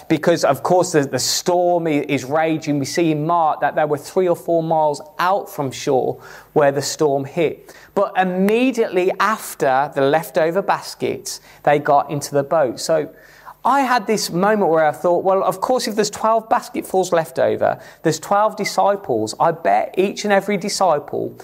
because, 0.09 0.43
of 0.43 0.65
course, 0.65 0.91
the, 0.91 1.03
the 1.03 1.21
storm 1.21 1.87
is 1.87 2.25
raging. 2.25 2.81
We 2.81 2.85
see 2.85 3.13
in 3.13 3.29
Mark 3.29 3.61
that 3.61 3.77
there 3.77 3.87
were 3.87 3.97
three 3.97 4.27
or 4.27 4.35
four 4.35 4.61
miles 4.61 5.01
out 5.21 5.49
from 5.49 5.71
shore 5.71 6.21
where 6.53 6.73
the 6.73 6.83
storm 6.83 7.25
hit. 7.25 7.77
But 7.95 8.13
immediately 8.19 9.13
after 9.21 9.93
the 9.95 10.01
leftover 10.01 10.63
baskets, 10.63 11.41
they 11.63 11.79
got 11.79 12.11
into 12.11 12.35
the 12.35 12.43
boat. 12.43 12.81
So 12.81 13.15
I 13.65 13.83
had 13.83 14.07
this 14.07 14.31
moment 14.31 14.71
where 14.71 14.87
I 14.87 14.93
thought, 14.93 15.23
well, 15.23 15.45
of 15.45 15.61
course, 15.61 15.87
if 15.87 15.95
there's 15.95 16.11
12 16.11 16.49
basketfuls 16.49 17.13
left 17.13 17.39
over, 17.39 17.79
there's 18.03 18.19
12 18.19 18.57
disciples. 18.57 19.35
I 19.39 19.53
bet 19.53 19.95
each 19.99 20.25
and 20.25 20.33
every 20.33 20.57
disciple 20.57 21.37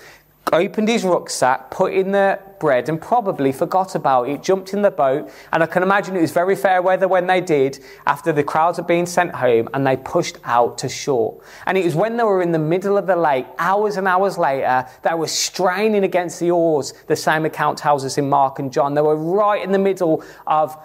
opened 0.52 0.88
his 0.88 1.04
rucksack, 1.04 1.70
put 1.70 1.92
in 1.92 2.12
the 2.12 2.38
bread, 2.60 2.88
and 2.88 3.00
probably 3.00 3.52
forgot 3.52 3.94
about 3.94 4.28
it, 4.28 4.42
jumped 4.42 4.72
in 4.72 4.80
the 4.80 4.90
boat. 4.90 5.30
And 5.52 5.62
I 5.62 5.66
can 5.66 5.82
imagine 5.82 6.16
it 6.16 6.20
was 6.20 6.30
very 6.30 6.56
fair 6.56 6.80
weather 6.80 7.08
when 7.08 7.26
they 7.26 7.40
did, 7.40 7.80
after 8.06 8.32
the 8.32 8.44
crowds 8.44 8.76
had 8.76 8.86
been 8.86 9.06
sent 9.06 9.34
home, 9.34 9.68
and 9.74 9.86
they 9.86 9.96
pushed 9.96 10.38
out 10.44 10.78
to 10.78 10.88
shore. 10.88 11.40
And 11.66 11.76
it 11.76 11.84
was 11.84 11.94
when 11.94 12.16
they 12.16 12.22
were 12.22 12.42
in 12.42 12.52
the 12.52 12.58
middle 12.58 12.96
of 12.96 13.06
the 13.06 13.16
lake, 13.16 13.46
hours 13.58 13.96
and 13.96 14.06
hours 14.06 14.38
later, 14.38 14.86
they 15.02 15.14
were 15.14 15.26
straining 15.26 16.04
against 16.04 16.40
the 16.40 16.50
oars. 16.52 16.94
The 17.08 17.16
same 17.16 17.44
account 17.44 17.76
tells 17.76 18.04
us 18.04 18.16
in 18.16 18.28
Mark 18.30 18.58
and 18.58 18.72
John. 18.72 18.94
They 18.94 19.02
were 19.02 19.16
right 19.16 19.62
in 19.62 19.72
the 19.72 19.78
middle 19.78 20.24
of 20.46 20.76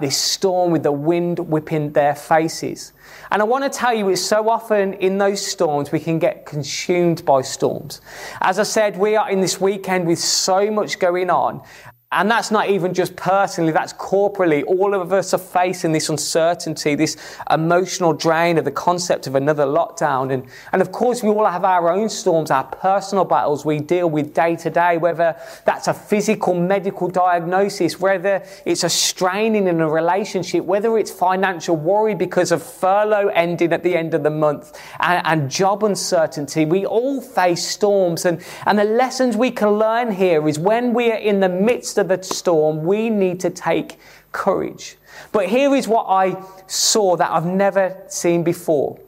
this 0.00 0.16
storm 0.16 0.72
with 0.72 0.82
the 0.82 0.92
wind 0.92 1.38
whipping 1.38 1.92
their 1.92 2.14
faces. 2.14 2.92
And 3.30 3.40
I 3.42 3.44
want 3.44 3.64
to 3.64 3.70
tell 3.70 3.94
you, 3.94 4.08
it's 4.08 4.20
so 4.20 4.48
often 4.48 4.94
in 4.94 5.18
those 5.18 5.44
storms 5.44 5.92
we 5.92 6.00
can 6.00 6.18
get 6.18 6.46
consumed 6.46 7.24
by 7.24 7.42
storms. 7.42 8.00
As 8.40 8.58
I 8.58 8.64
said, 8.64 8.96
we 8.96 9.16
are 9.16 9.30
in 9.30 9.40
this 9.40 9.60
weekend 9.60 10.06
with 10.06 10.18
so 10.18 10.70
much 10.70 10.98
going 10.98 11.30
on, 11.30 11.62
and 12.12 12.28
that's 12.28 12.50
not 12.50 12.68
even 12.68 12.92
just 12.92 13.14
personally, 13.14 13.70
that's 13.70 13.92
corporally. 13.92 14.64
All 14.64 14.94
of 14.94 15.12
us 15.12 15.32
are 15.32 15.38
facing 15.38 15.92
this 15.92 16.08
uncertainty, 16.08 16.96
this 16.96 17.16
emotional 17.48 18.12
drain 18.12 18.58
of 18.58 18.64
the 18.64 18.72
concept 18.72 19.28
of 19.28 19.36
another 19.36 19.64
lockdown. 19.64 20.32
And, 20.32 20.44
and 20.72 20.82
of 20.82 20.90
course, 20.90 21.22
we 21.22 21.28
all 21.28 21.46
have 21.46 21.64
our 21.64 21.92
own 21.92 22.08
storms, 22.08 22.50
our 22.50 22.64
personal 22.64 23.24
battles 23.24 23.64
we 23.64 23.78
deal 23.78 24.10
with 24.10 24.34
day 24.34 24.56
to 24.56 24.70
day, 24.70 24.98
whether 24.98 25.36
that's 25.64 25.86
a 25.86 25.94
physical 25.94 26.52
medical 26.52 27.06
diagnosis, 27.06 28.00
whether 28.00 28.44
it's 28.64 28.82
a 28.82 28.88
straining 28.88 29.68
in 29.68 29.80
a 29.80 29.88
relationship, 29.88 30.64
whether 30.64 30.98
it's 30.98 31.12
financial 31.12 31.76
worry 31.76 32.16
because 32.16 32.50
of 32.50 32.60
furlough 32.60 33.28
ending 33.28 33.72
at 33.72 33.84
the 33.84 33.96
end 33.96 34.14
of 34.14 34.24
the 34.24 34.30
month 34.30 34.76
and, 34.98 35.24
and 35.24 35.48
job 35.48 35.84
uncertainty. 35.84 36.64
We 36.64 36.84
all 36.84 37.20
face 37.20 37.64
storms. 37.64 38.24
And, 38.24 38.44
and 38.66 38.76
the 38.76 38.84
lessons 38.84 39.36
we 39.36 39.52
can 39.52 39.78
learn 39.78 40.10
here 40.10 40.48
is 40.48 40.58
when 40.58 40.92
we 40.92 41.12
are 41.12 41.18
in 41.18 41.38
the 41.38 41.48
midst 41.48 41.99
of 42.00 42.08
the 42.08 42.22
storm, 42.22 42.84
we 42.84 43.10
need 43.10 43.40
to 43.40 43.50
take 43.50 43.98
courage. 44.32 44.96
But 45.32 45.46
here 45.46 45.74
is 45.74 45.86
what 45.86 46.06
I 46.08 46.42
saw 46.66 47.16
that 47.16 47.30
I've 47.30 47.46
never 47.46 47.96
seen 48.08 48.42
before. 48.42 48.98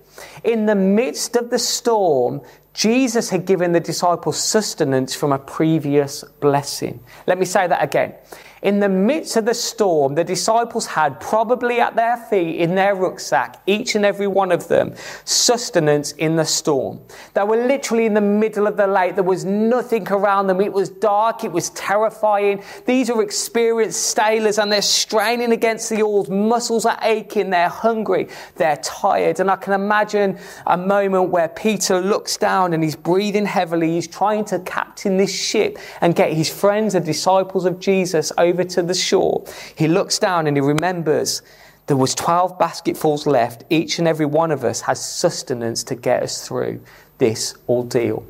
In 0.44 0.66
the 0.66 0.74
midst 0.74 1.36
of 1.36 1.50
the 1.50 1.58
storm, 1.58 2.42
Jesus 2.74 3.30
had 3.30 3.44
given 3.44 3.72
the 3.72 3.80
disciples 3.80 4.38
sustenance 4.38 5.14
from 5.14 5.32
a 5.32 5.38
previous 5.38 6.24
blessing. 6.40 7.00
Let 7.26 7.38
me 7.38 7.44
say 7.44 7.66
that 7.66 7.82
again. 7.82 8.14
In 8.62 8.78
the 8.78 8.88
midst 8.88 9.34
of 9.34 9.44
the 9.44 9.54
storm, 9.54 10.14
the 10.14 10.22
disciples 10.22 10.86
had 10.86 11.18
probably 11.18 11.80
at 11.80 11.96
their 11.96 12.16
feet 12.16 12.60
in 12.60 12.76
their 12.76 12.94
rucksack, 12.94 13.60
each 13.66 13.96
and 13.96 14.04
every 14.04 14.28
one 14.28 14.52
of 14.52 14.68
them, 14.68 14.94
sustenance 15.24 16.12
in 16.12 16.36
the 16.36 16.44
storm. 16.44 17.00
They 17.34 17.42
were 17.42 17.66
literally 17.66 18.06
in 18.06 18.14
the 18.14 18.20
middle 18.20 18.68
of 18.68 18.76
the 18.76 18.86
lake. 18.86 19.16
There 19.16 19.24
was 19.24 19.44
nothing 19.44 20.06
around 20.12 20.46
them. 20.46 20.60
It 20.60 20.72
was 20.72 20.90
dark. 20.90 21.42
It 21.42 21.50
was 21.50 21.70
terrifying. 21.70 22.62
These 22.86 23.10
are 23.10 23.20
experienced 23.20 24.00
sailors 24.00 24.58
and 24.58 24.70
they're 24.70 24.80
straining 24.80 25.50
against 25.50 25.90
the 25.90 26.02
oars. 26.02 26.30
Muscles 26.30 26.86
are 26.86 26.98
aching. 27.02 27.50
They're 27.50 27.68
hungry. 27.68 28.28
They're 28.54 28.76
tired. 28.76 29.40
And 29.40 29.50
I 29.50 29.56
can 29.56 29.72
imagine 29.72 30.38
a 30.68 30.76
moment 30.76 31.30
where 31.30 31.48
Peter 31.48 32.00
looks 32.00 32.36
down 32.36 32.74
and 32.74 32.84
he's 32.84 32.94
breathing 32.94 33.46
heavily. 33.46 33.94
He's 33.94 34.06
trying 34.06 34.44
to 34.46 34.60
captain 34.60 35.16
this 35.16 35.34
ship 35.34 35.78
and 36.00 36.14
get 36.14 36.32
his 36.32 36.48
friends 36.48 36.92
the 36.92 37.00
disciples 37.00 37.64
of 37.64 37.80
Jesus 37.80 38.30
over 38.38 38.51
over 38.52 38.64
to 38.64 38.82
the 38.82 38.94
shore, 38.94 39.44
he 39.74 39.88
looks 39.88 40.18
down 40.18 40.46
and 40.46 40.56
he 40.56 40.60
remembers 40.60 41.42
there 41.86 41.96
was 41.96 42.14
12 42.14 42.58
basketfuls 42.58 43.26
left. 43.26 43.64
Each 43.70 43.98
and 43.98 44.06
every 44.06 44.26
one 44.26 44.50
of 44.50 44.62
us 44.62 44.82
has 44.82 45.04
sustenance 45.04 45.82
to 45.84 45.94
get 45.94 46.22
us 46.22 46.46
through 46.46 46.80
this 47.18 47.54
ordeal. 47.68 48.24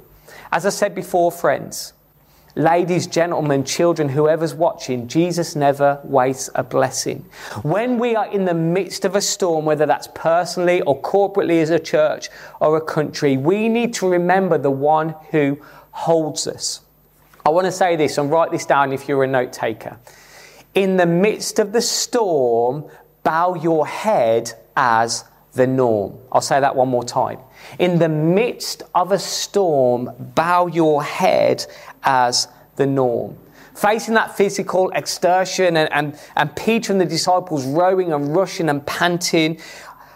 As 0.51 0.65
I 0.65 0.71
said 0.71 0.95
before, 0.95 1.31
friends, 1.31 1.93
ladies, 2.55 3.07
gentlemen, 3.07 3.65
children, 3.65 4.09
whoever's 4.09 4.55
watching, 4.55 5.09
Jesus 5.09 5.57
never 5.57 6.01
wastes 6.05 6.51
a 6.55 6.63
blessing. 6.63 7.25
When 7.63 7.99
we 7.99 8.15
are 8.17 8.31
in 8.31 8.45
the 8.45 8.55
midst 8.55 9.05
of 9.05 9.17
a 9.17 9.21
storm, 9.21 9.65
whether 9.65 9.87
that's 9.87 10.09
personally 10.15 10.81
or 10.83 11.01
corporately 11.03 11.61
as 11.63 11.71
a 11.71 11.79
church 11.79 12.29
or 12.61 12.77
a 12.77 12.81
country, 12.81 13.37
we 13.37 13.69
need 13.69 13.93
to 13.95 14.09
remember 14.09 14.57
the 14.57 14.71
one 14.71 15.15
who 15.31 15.59
holds 15.91 16.47
us. 16.47 16.81
I 17.45 17.51
want 17.51 17.67
to 17.67 17.73
say 17.73 17.97
this 17.97 18.19
and 18.19 18.31
write 18.31 18.51
this 18.51 18.67
down 18.67 18.93
if 18.93 19.09
you're 19.09 19.25
a 19.25 19.27
note 19.27 19.53
taker. 19.53 19.99
In 20.75 20.97
the 20.97 21.07
midst 21.07 21.59
of 21.59 21.73
the 21.73 21.83
storm, 21.83 22.89
bow 23.25 23.55
your 23.55 23.87
head 23.87 24.53
as 24.77 25.25
the 25.53 25.67
norm. 25.67 26.19
I'll 26.31 26.41
say 26.41 26.61
that 26.61 26.75
one 26.77 26.89
more 26.89 27.05
time. 27.05 27.39
In 27.79 27.99
the 27.99 28.09
midst 28.09 28.83
of 28.95 29.13
a 29.13 29.19
storm, 29.19 30.11
bow 30.35 30.67
your 30.67 31.03
head 31.03 31.67
as 32.03 32.49
the 32.77 32.87
norm. 32.87 33.37
Facing 33.75 34.15
that 34.15 34.37
physical 34.37 34.91
exertion 34.91 35.77
and, 35.77 35.93
and, 35.93 36.19
and 36.37 36.55
Peter 36.57 36.93
and 36.93 37.01
the 37.01 37.07
disciples 37.07 37.67
rowing 37.67 38.13
and 38.13 38.35
rushing 38.35 38.69
and 38.69 38.87
panting, 38.87 39.61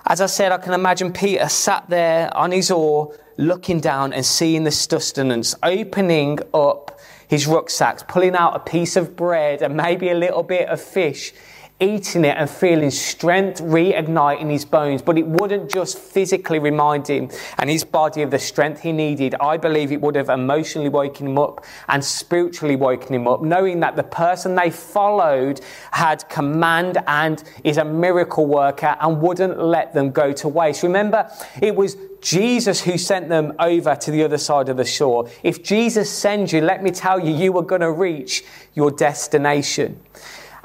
as 0.06 0.20
I 0.20 0.26
said, 0.26 0.52
I 0.52 0.58
can 0.58 0.72
imagine 0.72 1.12
Peter 1.12 1.48
sat 1.48 1.88
there 1.88 2.34
on 2.36 2.52
his 2.52 2.70
oar, 2.70 3.14
looking 3.38 3.80
down 3.80 4.12
and 4.12 4.24
seeing 4.24 4.64
the 4.64 4.70
sustenance, 4.70 5.54
opening 5.62 6.38
up 6.54 6.85
his 7.28 7.46
rucksacks, 7.46 8.04
pulling 8.06 8.34
out 8.34 8.54
a 8.56 8.60
piece 8.60 8.96
of 8.96 9.16
bread 9.16 9.62
and 9.62 9.76
maybe 9.76 10.10
a 10.10 10.14
little 10.14 10.42
bit 10.42 10.68
of 10.68 10.80
fish, 10.80 11.32
eating 11.78 12.24
it 12.24 12.36
and 12.38 12.48
feeling 12.48 12.90
strength 12.90 13.60
reignite 13.60 14.40
in 14.40 14.48
his 14.48 14.64
bones. 14.64 15.02
But 15.02 15.18
it 15.18 15.26
wouldn't 15.26 15.70
just 15.70 15.98
physically 15.98 16.58
remind 16.58 17.06
him 17.06 17.28
and 17.58 17.68
his 17.68 17.84
body 17.84 18.22
of 18.22 18.30
the 18.30 18.38
strength 18.38 18.80
he 18.80 18.92
needed. 18.92 19.34
I 19.40 19.56
believe 19.58 19.92
it 19.92 20.00
would 20.00 20.14
have 20.14 20.30
emotionally 20.30 20.88
woken 20.88 21.26
him 21.28 21.38
up 21.38 21.64
and 21.88 22.02
spiritually 22.02 22.76
woken 22.76 23.14
him 23.14 23.28
up, 23.28 23.42
knowing 23.42 23.80
that 23.80 23.96
the 23.96 24.04
person 24.04 24.54
they 24.54 24.70
followed 24.70 25.60
had 25.90 26.26
command 26.30 26.98
and 27.06 27.42
is 27.62 27.76
a 27.76 27.84
miracle 27.84 28.46
worker 28.46 28.96
and 29.00 29.20
wouldn't 29.20 29.58
let 29.58 29.92
them 29.92 30.10
go 30.10 30.32
to 30.32 30.48
waste. 30.48 30.82
Remember, 30.82 31.30
it 31.60 31.74
was 31.74 31.96
Jesus 32.22 32.82
who 32.82 32.96
sent 32.96 33.28
them 33.28 33.52
over 33.58 33.94
to 33.94 34.10
the 34.10 34.24
other 34.24 34.38
side 34.38 34.68
of 34.68 34.78
the 34.78 34.84
shore. 34.84 35.28
If 35.42 35.62
Jesus 35.62 36.10
sends 36.10 36.52
you, 36.52 36.62
let 36.62 36.82
me 36.82 36.90
tell 36.90 37.20
you, 37.20 37.34
you 37.34 37.56
are 37.58 37.62
going 37.62 37.82
to 37.82 37.92
reach 37.92 38.44
your 38.74 38.90
destination. 38.90 40.00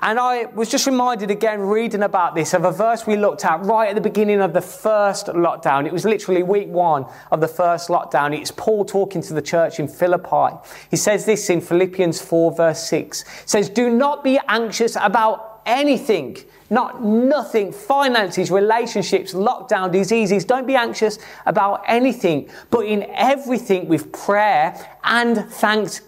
And 0.02 0.20
I 0.20 0.46
was 0.46 0.70
just 0.70 0.88
reminded 0.88 1.30
again, 1.30 1.60
reading 1.60 2.02
about 2.02 2.34
this, 2.34 2.54
of 2.54 2.66
a 2.66 2.72
verse 2.72 3.06
we 3.06 3.16
looked 3.16 3.46
at 3.46 3.64
right 3.64 3.90
at 3.90 3.96
the 3.96 4.02
beginning 4.02 4.42
of 4.42 4.54
the 4.54 4.62
first 4.62 5.28
lockdown. 5.28 5.86
It 5.86 5.94
was 5.94 6.06
literally 6.06 6.42
week 6.42 6.70
one 6.70 7.06
of 7.32 7.40
the 7.40 7.48
first 7.48 7.90
lockdown. 7.90 8.38
It's 8.38 8.52
Paul 8.52 8.84
talking 8.84 9.22
to 9.22 9.34
the 9.34 9.42
church 9.42 9.80
in 9.80 9.88
Philippi. 9.88 10.58
He 10.90 10.98
says 10.98 11.26
this 11.26 11.50
in 11.50 11.62
Philippians 11.62 12.20
4, 12.20 12.56
verse 12.56 12.84
6. 12.90 13.22
It 13.22 13.28
says, 13.46 13.70
Do 13.70 13.90
not 13.90 14.24
be 14.24 14.40
anxious 14.48 14.98
about 15.00 15.62
anything 15.66 16.38
not 16.72 17.04
nothing, 17.04 17.74
finances, 17.74 18.50
relationships, 18.50 19.34
lockdown, 19.34 19.92
diseases. 19.92 20.46
Don't 20.46 20.66
be 20.66 20.76
anxious 20.76 21.20
about 21.46 21.84
anything, 21.86 22.50
but 22.70 22.86
in 22.86 23.04
everything 23.14 23.90
with 23.90 24.12
prayer 24.14 24.74
and 25.04 25.38
thanksgiving, 25.52 26.08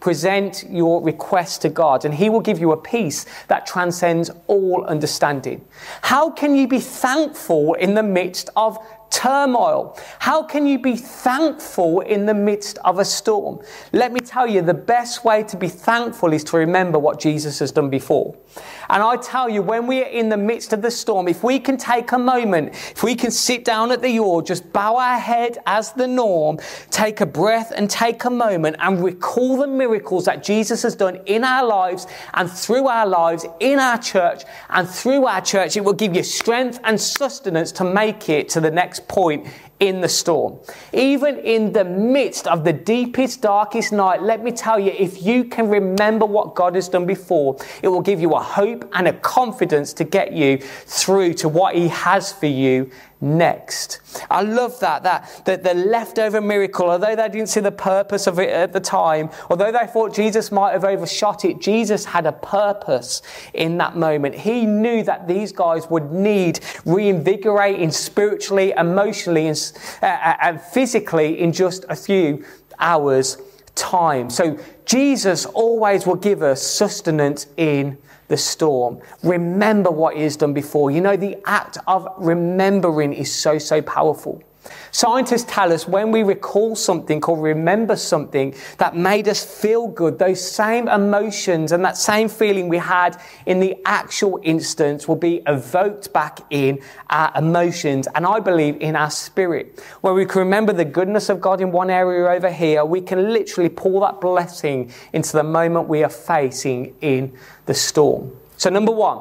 present 0.00 0.64
your 0.68 1.02
request 1.02 1.62
to 1.62 1.68
God, 1.68 2.04
and 2.04 2.14
He 2.14 2.28
will 2.28 2.40
give 2.40 2.58
you 2.58 2.72
a 2.72 2.76
peace 2.76 3.26
that 3.48 3.66
transcends 3.66 4.30
all 4.46 4.84
understanding. 4.84 5.64
How 6.02 6.30
can 6.30 6.56
you 6.56 6.66
be 6.66 6.80
thankful 6.80 7.74
in 7.74 7.94
the 7.94 8.02
midst 8.02 8.50
of 8.56 8.78
turmoil? 9.10 9.98
How 10.18 10.42
can 10.42 10.66
you 10.66 10.78
be 10.78 10.96
thankful 10.96 12.00
in 12.00 12.26
the 12.26 12.34
midst 12.34 12.78
of 12.84 12.98
a 12.98 13.04
storm? 13.04 13.60
Let 13.92 14.12
me 14.12 14.20
tell 14.20 14.46
you, 14.46 14.62
the 14.62 14.74
best 14.74 15.24
way 15.24 15.42
to 15.44 15.56
be 15.56 15.68
thankful 15.68 16.32
is 16.32 16.44
to 16.44 16.56
remember 16.56 16.98
what 16.98 17.20
Jesus 17.20 17.58
has 17.60 17.72
done 17.72 17.90
before. 17.90 18.36
And 18.90 19.02
I 19.02 19.16
tell 19.16 19.48
you, 19.48 19.62
when 19.62 19.86
we 19.86 20.02
are 20.02 20.08
in 20.08 20.28
the 20.28 20.36
midst 20.36 20.72
of 20.72 20.82
the 20.82 20.90
storm, 20.90 21.26
if 21.28 21.42
we 21.42 21.58
can 21.58 21.76
take 21.76 22.12
a 22.12 22.18
moment, 22.18 22.70
if 22.70 23.02
we 23.02 23.14
can 23.14 23.30
sit 23.30 23.64
down 23.64 23.90
at 23.90 24.02
the 24.02 24.18
oar, 24.18 24.42
just 24.42 24.72
bow 24.72 24.96
our 24.96 25.18
head 25.18 25.58
as 25.66 25.92
the 25.92 26.06
norm, 26.06 26.58
take 26.90 27.20
a 27.20 27.26
breath 27.26 27.72
and 27.74 27.90
take 27.90 28.24
a 28.24 28.30
moment 28.30 28.76
and 28.78 29.02
recall 29.02 29.56
the 29.56 29.66
miracles 29.66 30.26
that 30.26 30.44
Jesus 30.44 30.82
has 30.82 30.94
done 30.94 31.16
in 31.26 31.44
our 31.44 31.66
lives 31.66 32.06
and 32.34 32.50
through 32.50 32.88
our 32.88 33.06
lives, 33.06 33.46
in 33.60 33.78
our 33.78 33.98
church 33.98 34.44
and 34.70 34.88
through 34.88 35.26
our 35.26 35.40
church, 35.40 35.76
it 35.76 35.84
will 35.84 35.92
give 35.92 36.14
you 36.14 36.22
strength 36.22 36.78
and 36.84 37.00
sustenance 37.00 37.72
to 37.72 37.84
make 37.84 38.28
it 38.28 38.48
to 38.50 38.60
the 38.60 38.70
next 38.70 39.03
point 39.08 39.46
in 39.80 40.00
the 40.00 40.08
storm. 40.08 40.58
Even 40.92 41.38
in 41.38 41.72
the 41.72 41.84
midst 41.84 42.46
of 42.46 42.64
the 42.64 42.72
deepest, 42.72 43.42
darkest 43.42 43.92
night, 43.92 44.22
let 44.22 44.42
me 44.42 44.52
tell 44.52 44.78
you, 44.78 44.92
if 44.92 45.22
you 45.22 45.44
can 45.44 45.68
remember 45.68 46.24
what 46.24 46.54
God 46.54 46.74
has 46.74 46.88
done 46.88 47.06
before, 47.06 47.56
it 47.82 47.88
will 47.88 48.00
give 48.00 48.20
you 48.20 48.34
a 48.34 48.40
hope 48.40 48.88
and 48.92 49.08
a 49.08 49.12
confidence 49.12 49.92
to 49.94 50.04
get 50.04 50.32
you 50.32 50.58
through 50.58 51.34
to 51.34 51.48
what 51.48 51.74
He 51.74 51.88
has 51.88 52.32
for 52.32 52.46
you 52.46 52.90
next. 53.20 54.00
I 54.30 54.42
love 54.42 54.78
that, 54.80 55.02
that, 55.04 55.42
that 55.44 55.62
the 55.62 55.74
leftover 55.74 56.40
miracle, 56.40 56.90
although 56.90 57.16
they 57.16 57.28
didn't 57.28 57.48
see 57.48 57.60
the 57.60 57.72
purpose 57.72 58.26
of 58.26 58.38
it 58.38 58.50
at 58.50 58.72
the 58.72 58.80
time, 58.80 59.30
although 59.50 59.72
they 59.72 59.86
thought 59.86 60.14
Jesus 60.14 60.52
might 60.52 60.72
have 60.72 60.84
overshot 60.84 61.44
it, 61.44 61.60
Jesus 61.60 62.04
had 62.04 62.26
a 62.26 62.32
purpose 62.32 63.22
in 63.52 63.78
that 63.78 63.96
moment. 63.96 64.34
He 64.34 64.66
knew 64.66 65.02
that 65.04 65.26
these 65.26 65.52
guys 65.52 65.88
would 65.90 66.12
need 66.12 66.60
reinvigorating 66.84 67.90
spiritually, 67.90 68.72
emotionally, 68.76 69.48
and, 69.48 69.72
uh, 70.02 70.06
uh, 70.06 70.36
and 70.42 70.60
physically 70.60 71.40
in 71.40 71.52
just 71.52 71.84
a 71.88 71.96
few 71.96 72.44
hours' 72.78 73.38
time. 73.74 74.30
So 74.30 74.58
Jesus 74.84 75.46
always 75.46 76.06
will 76.06 76.16
give 76.16 76.42
us 76.42 76.62
sustenance 76.62 77.46
in 77.56 77.98
the 78.28 78.36
storm. 78.36 79.00
Remember 79.22 79.90
what 79.90 80.16
He 80.16 80.22
has 80.22 80.36
done 80.36 80.52
before. 80.52 80.90
You 80.90 81.00
know, 81.00 81.16
the 81.16 81.36
act 81.46 81.78
of 81.86 82.08
remembering 82.18 83.12
is 83.12 83.32
so, 83.32 83.58
so 83.58 83.82
powerful. 83.82 84.42
Scientists 84.94 85.44
tell 85.48 85.72
us 85.72 85.88
when 85.88 86.12
we 86.12 86.22
recall 86.22 86.76
something 86.76 87.20
or 87.24 87.36
remember 87.36 87.96
something 87.96 88.54
that 88.78 88.94
made 88.94 89.26
us 89.26 89.44
feel 89.44 89.88
good, 89.88 90.20
those 90.20 90.40
same 90.40 90.86
emotions 90.86 91.72
and 91.72 91.84
that 91.84 91.96
same 91.96 92.28
feeling 92.28 92.68
we 92.68 92.78
had 92.78 93.20
in 93.44 93.58
the 93.58 93.76
actual 93.84 94.38
instance 94.44 95.08
will 95.08 95.16
be 95.16 95.42
evoked 95.48 96.12
back 96.12 96.38
in 96.50 96.80
our 97.10 97.32
emotions 97.36 98.06
and 98.14 98.24
I 98.24 98.38
believe 98.38 98.76
in 98.80 98.94
our 98.94 99.10
spirit. 99.10 99.80
Where 100.02 100.14
we 100.14 100.26
can 100.26 100.38
remember 100.38 100.72
the 100.72 100.84
goodness 100.84 101.28
of 101.28 101.40
God 101.40 101.60
in 101.60 101.72
one 101.72 101.90
area 101.90 102.28
over 102.28 102.52
here, 102.52 102.84
we 102.84 103.00
can 103.00 103.32
literally 103.32 103.70
pull 103.70 103.98
that 104.02 104.20
blessing 104.20 104.92
into 105.12 105.32
the 105.32 105.42
moment 105.42 105.88
we 105.88 106.04
are 106.04 106.08
facing 106.08 106.94
in 107.00 107.36
the 107.66 107.74
storm. 107.74 108.30
So, 108.58 108.70
number 108.70 108.92
one, 108.92 109.20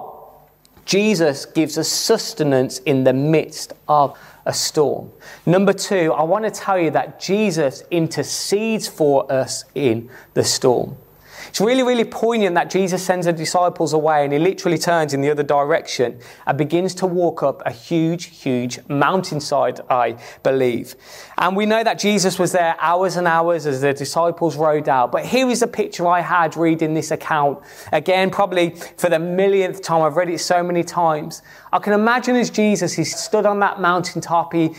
Jesus 0.86 1.46
gives 1.46 1.77
us 1.77 1.88
sustenance 1.88 2.77
in 2.80 3.06
the 3.06 3.13
midst 3.13 3.74
of 3.88 4.15
a 4.46 4.54
storm. 4.54 5.12
Number 5.46 5.74
two, 5.74 6.14
I 6.14 6.24
want 6.24 6.46
to 6.46 6.52
tell 6.52 6.78
you 6.80 6.92
that 6.92 7.20
Jesus 7.20 7.84
intercedes 7.92 8.88
for 8.88 9.32
us 9.32 9.66
in 9.76 10.10
the 10.34 10.44
storm. 10.44 10.98
It's 11.54 11.62
really, 11.62 11.84
really 11.84 12.04
poignant 12.04 12.56
that 12.56 12.72
Jesus 12.72 13.06
sends 13.06 13.28
the 13.28 13.32
disciples 13.32 13.94
away 13.94 14.24
and 14.24 14.34
he 14.34 14.40
literally 14.40 14.80
turns 14.80 15.14
in 15.14 15.22
the 15.22 15.30
other 15.30 15.44
direction 15.44 16.18
and 16.48 16.58
begins 16.58 16.96
to 16.96 17.06
walk 17.06 17.44
up 17.44 17.62
a 17.64 17.70
huge, 17.70 18.40
huge 18.42 18.80
mountainside, 18.88 19.80
I 19.88 20.18
believe. 20.42 20.96
And 21.38 21.56
we 21.56 21.68
know 21.68 21.84
that 21.84 22.00
Jesus 22.00 22.40
was 22.40 22.54
there 22.54 22.76
hours 22.80 23.18
and 23.18 23.28
hours 23.28 23.68
as 23.68 23.82
the 23.82 23.94
disciples 23.94 24.58
rode 24.58 24.90
out. 24.90 25.12
But 25.12 25.28
here 25.28 25.48
is 25.48 25.62
a 25.62 25.68
picture 25.68 26.08
I 26.08 26.22
had 26.22 26.58
reading 26.58 26.96
this 26.96 27.12
account. 27.12 27.60
Again, 27.92 28.32
probably 28.32 28.72
for 28.98 29.12
the 29.12 29.20
millionth 29.20 29.84
time. 29.84 30.02
I've 30.02 30.16
read 30.16 30.30
it 30.30 30.40
so 30.40 30.64
many 30.64 30.84
times. 30.84 31.44
I 31.72 31.78
can 31.78 31.94
imagine 31.94 32.36
as 32.36 32.50
Jesus, 32.50 32.94
he 32.94 33.04
stood 33.04 33.46
on 33.46 33.60
that 33.60 33.80
mountaintop. 33.80 34.54
He, 34.54 34.74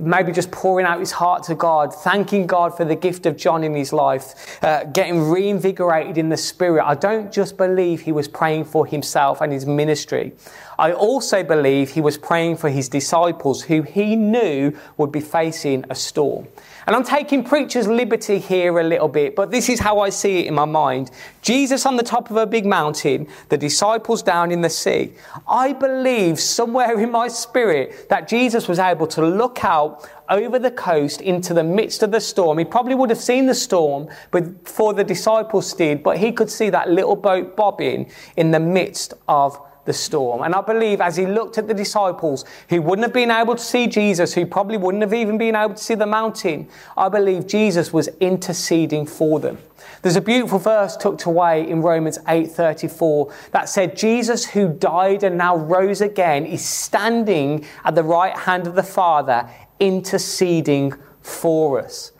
maybe 0.00 0.32
just 0.32 0.50
pouring 0.50 0.86
out 0.86 1.00
his 1.00 1.12
heart 1.12 1.42
to 1.44 1.54
God, 1.54 1.94
thanking 1.94 2.46
God 2.46 2.76
for 2.76 2.84
the 2.84 2.96
gift 2.96 3.26
of 3.26 3.36
John 3.36 3.62
in 3.64 3.74
his 3.74 3.92
life, 3.92 4.58
uh, 4.62 4.84
getting 4.84 5.28
reinvigorated 5.28 6.18
in 6.18 6.28
the 6.28 6.36
spirit. 6.36 6.84
I 6.84 6.94
don't 6.94 7.32
just 7.32 7.56
believe 7.56 8.00
he 8.00 8.12
was 8.12 8.28
praying 8.28 8.64
for 8.64 8.86
himself 8.86 9.40
and 9.40 9.52
his 9.52 9.66
ministry. 9.66 10.32
I 10.78 10.92
also 10.92 11.44
believe 11.44 11.90
he 11.90 12.00
was 12.00 12.18
praying 12.18 12.56
for 12.56 12.68
his 12.68 12.88
disciples 12.88 13.62
who 13.62 13.82
he 13.82 14.16
knew 14.16 14.76
would 14.96 15.12
be 15.12 15.20
facing 15.20 15.84
a 15.90 15.94
storm. 15.94 16.48
And 16.86 16.94
I'm 16.94 17.04
taking 17.04 17.42
preacher's 17.44 17.86
liberty 17.86 18.38
here 18.38 18.78
a 18.78 18.82
little 18.82 19.08
bit, 19.08 19.34
but 19.34 19.50
this 19.50 19.68
is 19.68 19.80
how 19.80 20.00
I 20.00 20.10
see 20.10 20.40
it 20.40 20.46
in 20.46 20.54
my 20.54 20.64
mind. 20.64 21.10
Jesus 21.40 21.86
on 21.86 21.96
the 21.96 22.02
top 22.02 22.30
of 22.30 22.36
a 22.36 22.46
big 22.46 22.66
mountain, 22.66 23.26
the 23.48 23.56
disciples 23.56 24.22
down 24.22 24.50
in 24.50 24.60
the 24.60 24.70
sea. 24.70 25.12
I 25.48 25.72
believe 25.72 26.38
somewhere 26.38 26.98
in 27.00 27.10
my 27.10 27.28
spirit 27.28 28.08
that 28.08 28.28
Jesus 28.28 28.68
was 28.68 28.78
able 28.78 29.06
to 29.08 29.24
look 29.24 29.64
out 29.64 30.08
over 30.28 30.58
the 30.58 30.70
coast 30.70 31.20
into 31.20 31.54
the 31.54 31.64
midst 31.64 32.02
of 32.02 32.10
the 32.10 32.20
storm. 32.20 32.58
He 32.58 32.64
probably 32.64 32.94
would 32.94 33.10
have 33.10 33.18
seen 33.18 33.46
the 33.46 33.54
storm 33.54 34.08
before 34.30 34.94
the 34.94 35.04
disciples 35.04 35.72
did, 35.72 36.02
but 36.02 36.18
he 36.18 36.32
could 36.32 36.50
see 36.50 36.70
that 36.70 36.90
little 36.90 37.16
boat 37.16 37.56
bobbing 37.56 38.10
in 38.36 38.50
the 38.50 38.60
midst 38.60 39.14
of 39.28 39.60
the 39.84 39.92
storm. 39.92 40.42
And 40.42 40.54
I 40.54 40.60
believe 40.60 41.00
as 41.00 41.16
he 41.16 41.26
looked 41.26 41.58
at 41.58 41.68
the 41.68 41.74
disciples 41.74 42.44
who 42.68 42.80
wouldn't 42.82 43.04
have 43.06 43.12
been 43.12 43.30
able 43.30 43.54
to 43.54 43.62
see 43.62 43.86
Jesus, 43.86 44.34
who 44.34 44.46
probably 44.46 44.76
wouldn't 44.76 45.02
have 45.02 45.14
even 45.14 45.38
been 45.38 45.56
able 45.56 45.74
to 45.74 45.82
see 45.82 45.94
the 45.94 46.06
mountain, 46.06 46.68
I 46.96 47.08
believe 47.08 47.46
Jesus 47.46 47.92
was 47.92 48.08
interceding 48.20 49.06
for 49.06 49.40
them. 49.40 49.58
There's 50.02 50.16
a 50.16 50.20
beautiful 50.20 50.58
verse 50.58 50.96
tucked 50.96 51.24
away 51.24 51.68
in 51.68 51.82
Romans 51.82 52.18
8:34 52.26 53.32
that 53.52 53.68
said 53.68 53.96
Jesus 53.96 54.44
who 54.44 54.68
died 54.68 55.22
and 55.22 55.38
now 55.38 55.56
rose 55.56 56.00
again 56.00 56.44
is 56.44 56.64
standing 56.64 57.64
at 57.84 57.94
the 57.94 58.02
right 58.02 58.36
hand 58.36 58.66
of 58.66 58.74
the 58.74 58.82
Father 58.82 59.48
interceding 59.80 60.94
for 61.22 61.80
us. 61.80 62.12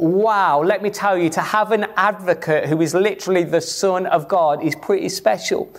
Wow, 0.00 0.62
let 0.62 0.82
me 0.82 0.88
tell 0.88 1.18
you, 1.18 1.28
to 1.28 1.42
have 1.42 1.72
an 1.72 1.84
advocate 1.94 2.66
who 2.66 2.80
is 2.80 2.94
literally 2.94 3.44
the 3.44 3.60
Son 3.60 4.06
of 4.06 4.28
God 4.28 4.64
is 4.64 4.74
pretty 4.74 5.10
special. 5.10 5.70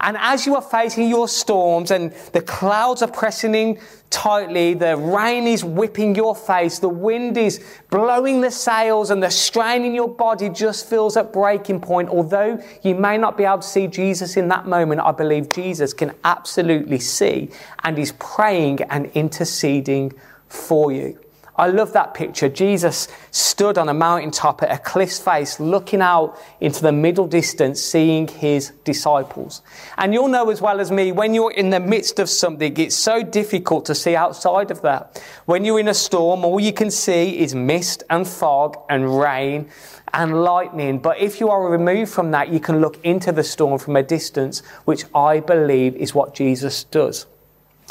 And 0.00 0.16
as 0.18 0.46
you 0.46 0.56
are 0.56 0.62
facing 0.62 1.08
your 1.08 1.28
storms 1.28 1.92
and 1.92 2.10
the 2.32 2.40
clouds 2.40 3.02
are 3.02 3.10
pressing 3.10 3.54
in 3.54 3.78
tightly, 4.10 4.74
the 4.74 4.96
rain 4.96 5.46
is 5.46 5.62
whipping 5.62 6.16
your 6.16 6.34
face, 6.34 6.80
the 6.80 6.88
wind 6.88 7.36
is 7.36 7.64
blowing 7.88 8.40
the 8.40 8.50
sails, 8.50 9.10
and 9.10 9.22
the 9.22 9.30
strain 9.30 9.84
in 9.84 9.94
your 9.94 10.08
body 10.08 10.48
just 10.48 10.90
feels 10.90 11.16
at 11.16 11.32
breaking 11.32 11.80
point. 11.80 12.08
Although 12.08 12.60
you 12.82 12.96
may 12.96 13.16
not 13.16 13.36
be 13.36 13.44
able 13.44 13.58
to 13.58 13.62
see 13.62 13.86
Jesus 13.86 14.36
in 14.36 14.48
that 14.48 14.66
moment, 14.66 15.02
I 15.02 15.12
believe 15.12 15.50
Jesus 15.50 15.94
can 15.94 16.16
absolutely 16.24 16.98
see 16.98 17.50
and 17.84 17.96
is 17.96 18.10
praying 18.18 18.80
and 18.90 19.06
interceding 19.14 20.14
for 20.48 20.90
you. 20.90 21.16
I 21.58 21.66
love 21.66 21.92
that 21.94 22.14
picture. 22.14 22.48
Jesus 22.48 23.08
stood 23.32 23.78
on 23.78 23.88
a 23.88 23.94
mountaintop 23.94 24.62
at 24.62 24.70
a 24.70 24.78
cliff's 24.78 25.18
face, 25.18 25.58
looking 25.58 26.00
out 26.00 26.38
into 26.60 26.82
the 26.82 26.92
middle 26.92 27.26
distance, 27.26 27.82
seeing 27.82 28.28
his 28.28 28.70
disciples. 28.84 29.62
And 29.96 30.14
you'll 30.14 30.28
know 30.28 30.50
as 30.50 30.60
well 30.60 30.78
as 30.78 30.92
me, 30.92 31.10
when 31.10 31.34
you're 31.34 31.50
in 31.50 31.70
the 31.70 31.80
midst 31.80 32.20
of 32.20 32.30
something, 32.30 32.78
it's 32.78 32.94
so 32.94 33.24
difficult 33.24 33.86
to 33.86 33.94
see 33.96 34.14
outside 34.14 34.70
of 34.70 34.82
that. 34.82 35.20
When 35.46 35.64
you're 35.64 35.80
in 35.80 35.88
a 35.88 35.94
storm, 35.94 36.44
all 36.44 36.60
you 36.60 36.72
can 36.72 36.92
see 36.92 37.40
is 37.40 37.56
mist 37.56 38.04
and 38.08 38.26
fog 38.26 38.76
and 38.88 39.18
rain 39.18 39.68
and 40.14 40.44
lightning. 40.44 41.00
But 41.00 41.18
if 41.18 41.40
you 41.40 41.50
are 41.50 41.68
removed 41.68 42.12
from 42.12 42.30
that, 42.30 42.50
you 42.50 42.60
can 42.60 42.80
look 42.80 43.04
into 43.04 43.32
the 43.32 43.42
storm 43.42 43.80
from 43.80 43.96
a 43.96 44.02
distance, 44.04 44.60
which 44.84 45.06
I 45.12 45.40
believe 45.40 45.96
is 45.96 46.14
what 46.14 46.36
Jesus 46.36 46.84
does. 46.84 47.26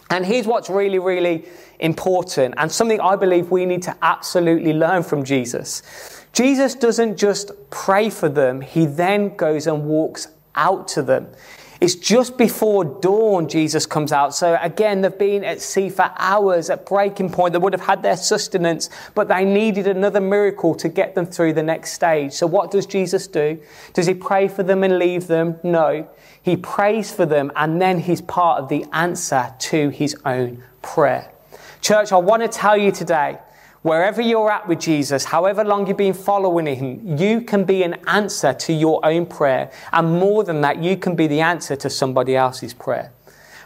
And 0.09 0.25
here's 0.25 0.47
what's 0.47 0.69
really, 0.69 0.99
really 0.99 1.45
important 1.79 2.55
and 2.57 2.71
something 2.71 2.99
I 3.01 3.15
believe 3.15 3.51
we 3.51 3.65
need 3.65 3.83
to 3.83 3.95
absolutely 4.01 4.73
learn 4.73 5.03
from 5.03 5.23
Jesus. 5.23 5.83
Jesus 6.33 6.75
doesn't 6.75 7.17
just 7.17 7.51
pray 7.69 8.09
for 8.09 8.29
them, 8.29 8.61
he 8.61 8.85
then 8.85 9.35
goes 9.35 9.67
and 9.67 9.85
walks 9.85 10.27
out 10.55 10.87
to 10.89 11.01
them. 11.01 11.27
It's 11.79 11.93
just 11.93 12.37
before 12.37 12.83
dawn 12.83 13.47
Jesus 13.47 13.85
comes 13.85 14.11
out. 14.11 14.33
So 14.33 14.57
again, 14.61 15.01
they've 15.01 15.15
been 15.15 15.43
at 15.43 15.61
sea 15.61 15.89
for 15.89 16.11
hours 16.17 16.71
at 16.71 16.87
breaking 16.87 17.29
point. 17.29 17.53
They 17.53 17.59
would 17.59 17.73
have 17.73 17.85
had 17.85 18.01
their 18.01 18.17
sustenance, 18.17 18.89
but 19.13 19.27
they 19.27 19.45
needed 19.45 19.85
another 19.85 20.19
miracle 20.19 20.73
to 20.75 20.89
get 20.89 21.13
them 21.13 21.27
through 21.27 21.53
the 21.53 21.61
next 21.61 21.93
stage. 21.93 22.33
So 22.33 22.47
what 22.47 22.71
does 22.71 22.87
Jesus 22.87 23.27
do? 23.27 23.59
Does 23.93 24.07
he 24.07 24.15
pray 24.15 24.47
for 24.47 24.63
them 24.63 24.83
and 24.83 24.97
leave 24.97 25.27
them? 25.27 25.59
No. 25.63 26.07
He 26.47 26.55
prays 26.55 27.13
for 27.13 27.25
them 27.25 27.51
and 27.57 27.81
then 27.81 27.99
he's 27.99 28.21
part 28.21 28.61
of 28.61 28.69
the 28.69 28.85
answer 28.93 29.53
to 29.59 29.89
his 29.89 30.15
own 30.23 30.63
prayer. 30.81 31.29
Church, 31.81 32.13
I 32.13 32.17
want 32.19 32.41
to 32.41 32.47
tell 32.47 32.77
you 32.77 32.89
today, 32.89 33.39
wherever 33.81 34.21
you're 34.21 34.49
at 34.49 34.65
with 34.65 34.79
Jesus, 34.79 35.25
however 35.25 35.65
long 35.65 35.87
you've 35.87 35.97
been 35.97 36.13
following 36.13 36.73
him, 36.73 37.17
you 37.17 37.41
can 37.41 37.65
be 37.65 37.83
an 37.83 37.95
answer 38.07 38.53
to 38.53 38.71
your 38.71 39.05
own 39.05 39.25
prayer. 39.25 39.69
And 39.91 40.19
more 40.21 40.45
than 40.45 40.61
that, 40.61 40.81
you 40.81 40.95
can 40.95 41.17
be 41.17 41.27
the 41.27 41.41
answer 41.41 41.75
to 41.75 41.89
somebody 41.89 42.37
else's 42.37 42.73
prayer. 42.73 43.11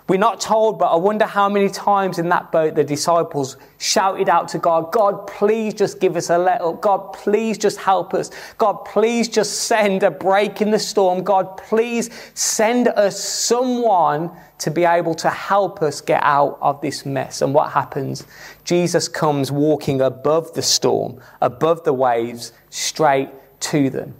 We're 0.07 0.17
not 0.17 0.41
told, 0.41 0.79
but 0.79 0.91
I 0.91 0.95
wonder 0.95 1.25
how 1.25 1.47
many 1.47 1.69
times 1.69 2.19
in 2.19 2.29
that 2.29 2.51
boat 2.51 2.75
the 2.75 2.83
disciples 2.83 3.57
shouted 3.77 4.29
out 4.29 4.47
to 4.49 4.57
God, 4.57 4.91
God, 4.91 5.27
please 5.27 5.73
just 5.73 5.99
give 5.99 6.15
us 6.15 6.29
a 6.29 6.37
let 6.37 6.61
up. 6.61 6.81
God, 6.81 7.13
please 7.13 7.57
just 7.57 7.77
help 7.77 8.13
us. 8.13 8.31
God, 8.57 8.83
please 8.85 9.29
just 9.29 9.61
send 9.61 10.03
a 10.03 10.11
break 10.11 10.61
in 10.61 10.71
the 10.71 10.79
storm. 10.79 11.23
God, 11.23 11.57
please 11.57 12.09
send 12.33 12.87
us 12.89 13.23
someone 13.23 14.31
to 14.57 14.69
be 14.71 14.85
able 14.85 15.15
to 15.15 15.29
help 15.29 15.81
us 15.81 16.01
get 16.01 16.21
out 16.23 16.57
of 16.61 16.81
this 16.81 17.05
mess. 17.05 17.41
And 17.41 17.53
what 17.53 17.71
happens? 17.71 18.25
Jesus 18.63 19.07
comes 19.07 19.51
walking 19.51 20.01
above 20.01 20.53
the 20.53 20.61
storm, 20.61 21.19
above 21.41 21.83
the 21.83 21.93
waves, 21.93 22.53
straight 22.69 23.29
to 23.61 23.89
them. 23.89 24.15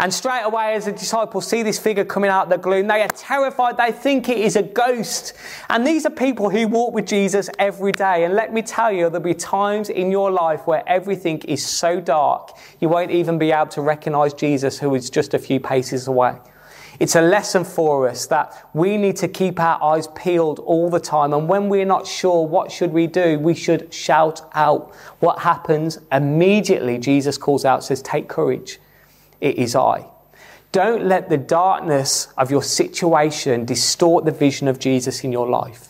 And 0.00 0.14
straight 0.14 0.42
away, 0.44 0.74
as 0.74 0.84
the 0.84 0.92
disciples 0.92 1.48
see 1.48 1.64
this 1.64 1.76
figure 1.76 2.04
coming 2.04 2.30
out 2.30 2.44
of 2.44 2.50
the 2.50 2.56
gloom, 2.56 2.86
they 2.86 3.02
are 3.02 3.08
terrified. 3.08 3.76
They 3.76 3.90
think 3.90 4.28
it 4.28 4.38
is 4.38 4.54
a 4.54 4.62
ghost. 4.62 5.32
And 5.68 5.84
these 5.84 6.06
are 6.06 6.10
people 6.10 6.50
who 6.50 6.68
walk 6.68 6.94
with 6.94 7.04
Jesus 7.04 7.50
every 7.58 7.90
day. 7.90 8.22
And 8.22 8.34
let 8.34 8.52
me 8.52 8.62
tell 8.62 8.92
you, 8.92 9.10
there'll 9.10 9.18
be 9.18 9.34
times 9.34 9.88
in 9.90 10.12
your 10.12 10.30
life 10.30 10.68
where 10.68 10.88
everything 10.88 11.40
is 11.40 11.66
so 11.66 12.00
dark, 12.00 12.56
you 12.78 12.88
won't 12.88 13.10
even 13.10 13.38
be 13.38 13.50
able 13.50 13.66
to 13.72 13.80
recognize 13.80 14.32
Jesus, 14.34 14.78
who 14.78 14.94
is 14.94 15.10
just 15.10 15.34
a 15.34 15.38
few 15.38 15.58
paces 15.58 16.06
away. 16.06 16.36
It's 17.00 17.16
a 17.16 17.20
lesson 17.20 17.64
for 17.64 18.08
us 18.08 18.26
that 18.26 18.68
we 18.74 18.96
need 18.96 19.16
to 19.16 19.26
keep 19.26 19.58
our 19.58 19.82
eyes 19.82 20.06
peeled 20.14 20.60
all 20.60 20.90
the 20.90 21.00
time. 21.00 21.32
And 21.32 21.48
when 21.48 21.68
we're 21.68 21.84
not 21.84 22.06
sure 22.06 22.46
what 22.46 22.70
should 22.70 22.92
we 22.92 23.08
do, 23.08 23.40
we 23.40 23.54
should 23.54 23.92
shout 23.92 24.48
out. 24.54 24.94
What 25.18 25.40
happens? 25.40 25.98
Immediately, 26.12 26.98
Jesus 26.98 27.36
calls 27.36 27.64
out, 27.64 27.82
says, 27.82 28.00
take 28.00 28.28
courage 28.28 28.78
it 29.40 29.56
is 29.56 29.74
I. 29.74 30.06
Don't 30.72 31.06
let 31.06 31.28
the 31.28 31.38
darkness 31.38 32.28
of 32.36 32.50
your 32.50 32.62
situation 32.62 33.64
distort 33.64 34.24
the 34.24 34.32
vision 34.32 34.68
of 34.68 34.78
Jesus 34.78 35.24
in 35.24 35.32
your 35.32 35.48
life. 35.48 35.88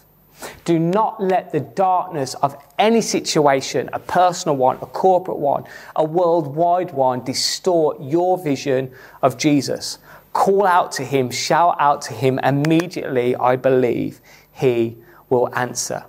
Do 0.65 0.79
not 0.79 1.21
let 1.21 1.51
the 1.51 1.61
darkness 1.61 2.35
of 2.35 2.57
any 2.79 3.01
situation, 3.01 3.91
a 3.93 3.99
personal 3.99 4.57
one, 4.57 4.77
a 4.77 4.87
corporate 4.87 5.39
one, 5.39 5.65
a 5.97 6.05
worldwide 6.05 6.93
one, 6.93 7.25
distort 7.25 8.01
your 8.01 8.39
vision 8.39 8.93
of 9.21 9.37
Jesus. 9.37 9.99
Call 10.33 10.67
out 10.67 10.93
to 10.93 11.05
him, 11.05 11.31
shout 11.31 11.77
out 11.81 12.03
to 12.03 12.13
him 12.13 12.39
immediately, 12.39 13.35
I 13.35 13.57
believe 13.57 14.21
he 14.53 14.99
will 15.29 15.53
answer. 15.57 16.05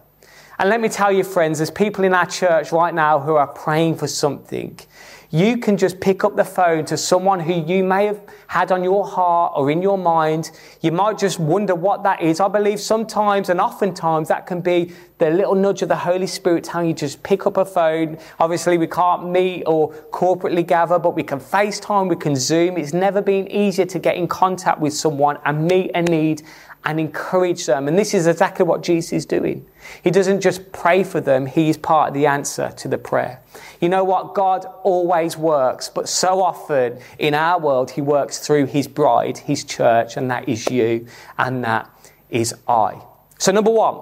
And 0.59 0.69
let 0.69 0.81
me 0.81 0.89
tell 0.89 1.11
you, 1.11 1.23
friends, 1.23 1.57
there's 1.59 1.71
people 1.71 2.03
in 2.03 2.13
our 2.13 2.25
church 2.25 2.71
right 2.71 2.93
now 2.93 3.19
who 3.19 3.35
are 3.35 3.47
praying 3.47 3.95
for 3.95 4.07
something 4.07 4.77
you 5.31 5.57
can 5.57 5.77
just 5.77 5.99
pick 5.99 6.23
up 6.23 6.35
the 6.35 6.43
phone 6.43 6.85
to 6.85 6.97
someone 6.97 7.39
who 7.39 7.53
you 7.53 7.83
may 7.83 8.05
have 8.07 8.19
had 8.47 8.71
on 8.71 8.83
your 8.83 9.05
heart 9.05 9.53
or 9.55 9.69
in 9.69 9.81
your 9.81 9.97
mind. 9.97 10.49
You 10.81 10.91
might 10.91 11.19
just 11.19 11.39
wonder 11.39 11.75
what 11.75 12.01
that 12.03 12.21
is. 12.21 12.39
I 12.39 12.47
believe 12.47 12.79
sometimes 12.79 13.49
and 13.49 13.61
oftentimes 13.61 14.27
that 14.29 14.47
can 14.47 14.61
be 14.61 14.91
the 15.19 15.29
little 15.29 15.53
nudge 15.53 15.81
of 15.81 15.89
the 15.89 15.95
Holy 15.95 16.25
Spirit 16.25 16.63
telling 16.63 16.87
you 16.87 16.93
just 16.93 17.21
pick 17.21 17.45
up 17.45 17.57
a 17.57 17.65
phone. 17.65 18.17
Obviously, 18.39 18.77
we 18.77 18.87
can't 18.87 19.29
meet 19.29 19.63
or 19.65 19.91
corporately 20.11 20.65
gather, 20.65 20.97
but 20.97 21.13
we 21.13 21.21
can 21.21 21.39
FaceTime, 21.39 22.09
we 22.09 22.15
can 22.15 22.35
Zoom. 22.35 22.77
It's 22.77 22.93
never 22.93 23.21
been 23.21 23.51
easier 23.51 23.85
to 23.85 23.99
get 23.99 24.15
in 24.15 24.27
contact 24.27 24.79
with 24.79 24.93
someone 24.93 25.37
and 25.45 25.67
meet 25.67 25.91
a 25.93 26.01
need 26.01 26.41
and 26.85 26.99
encourage 26.99 27.65
them. 27.65 27.87
And 27.87 27.97
this 27.97 28.13
is 28.13 28.25
exactly 28.27 28.65
what 28.65 28.83
Jesus 28.83 29.13
is 29.13 29.25
doing. 29.25 29.65
He 30.03 30.11
doesn't 30.11 30.41
just 30.41 30.71
pray 30.71 31.03
for 31.03 31.19
them, 31.19 31.45
He 31.45 31.69
is 31.69 31.77
part 31.77 32.09
of 32.09 32.13
the 32.13 32.25
answer 32.25 32.71
to 32.77 32.87
the 32.87 32.97
prayer. 32.97 33.41
You 33.81 33.89
know 33.89 34.03
what? 34.03 34.33
God 34.33 34.65
always 34.83 35.37
works, 35.37 35.89
but 35.89 36.07
so 36.07 36.41
often 36.41 36.99
in 37.17 37.33
our 37.33 37.59
world, 37.59 37.91
He 37.91 38.01
works 38.01 38.39
through 38.39 38.67
His 38.67 38.87
bride, 38.87 39.39
His 39.39 39.63
church, 39.63 40.17
and 40.17 40.29
that 40.31 40.47
is 40.47 40.69
you, 40.69 41.07
and 41.37 41.63
that 41.63 41.89
is 42.29 42.53
I. 42.67 43.01
So, 43.37 43.51
number 43.51 43.71
one, 43.71 43.97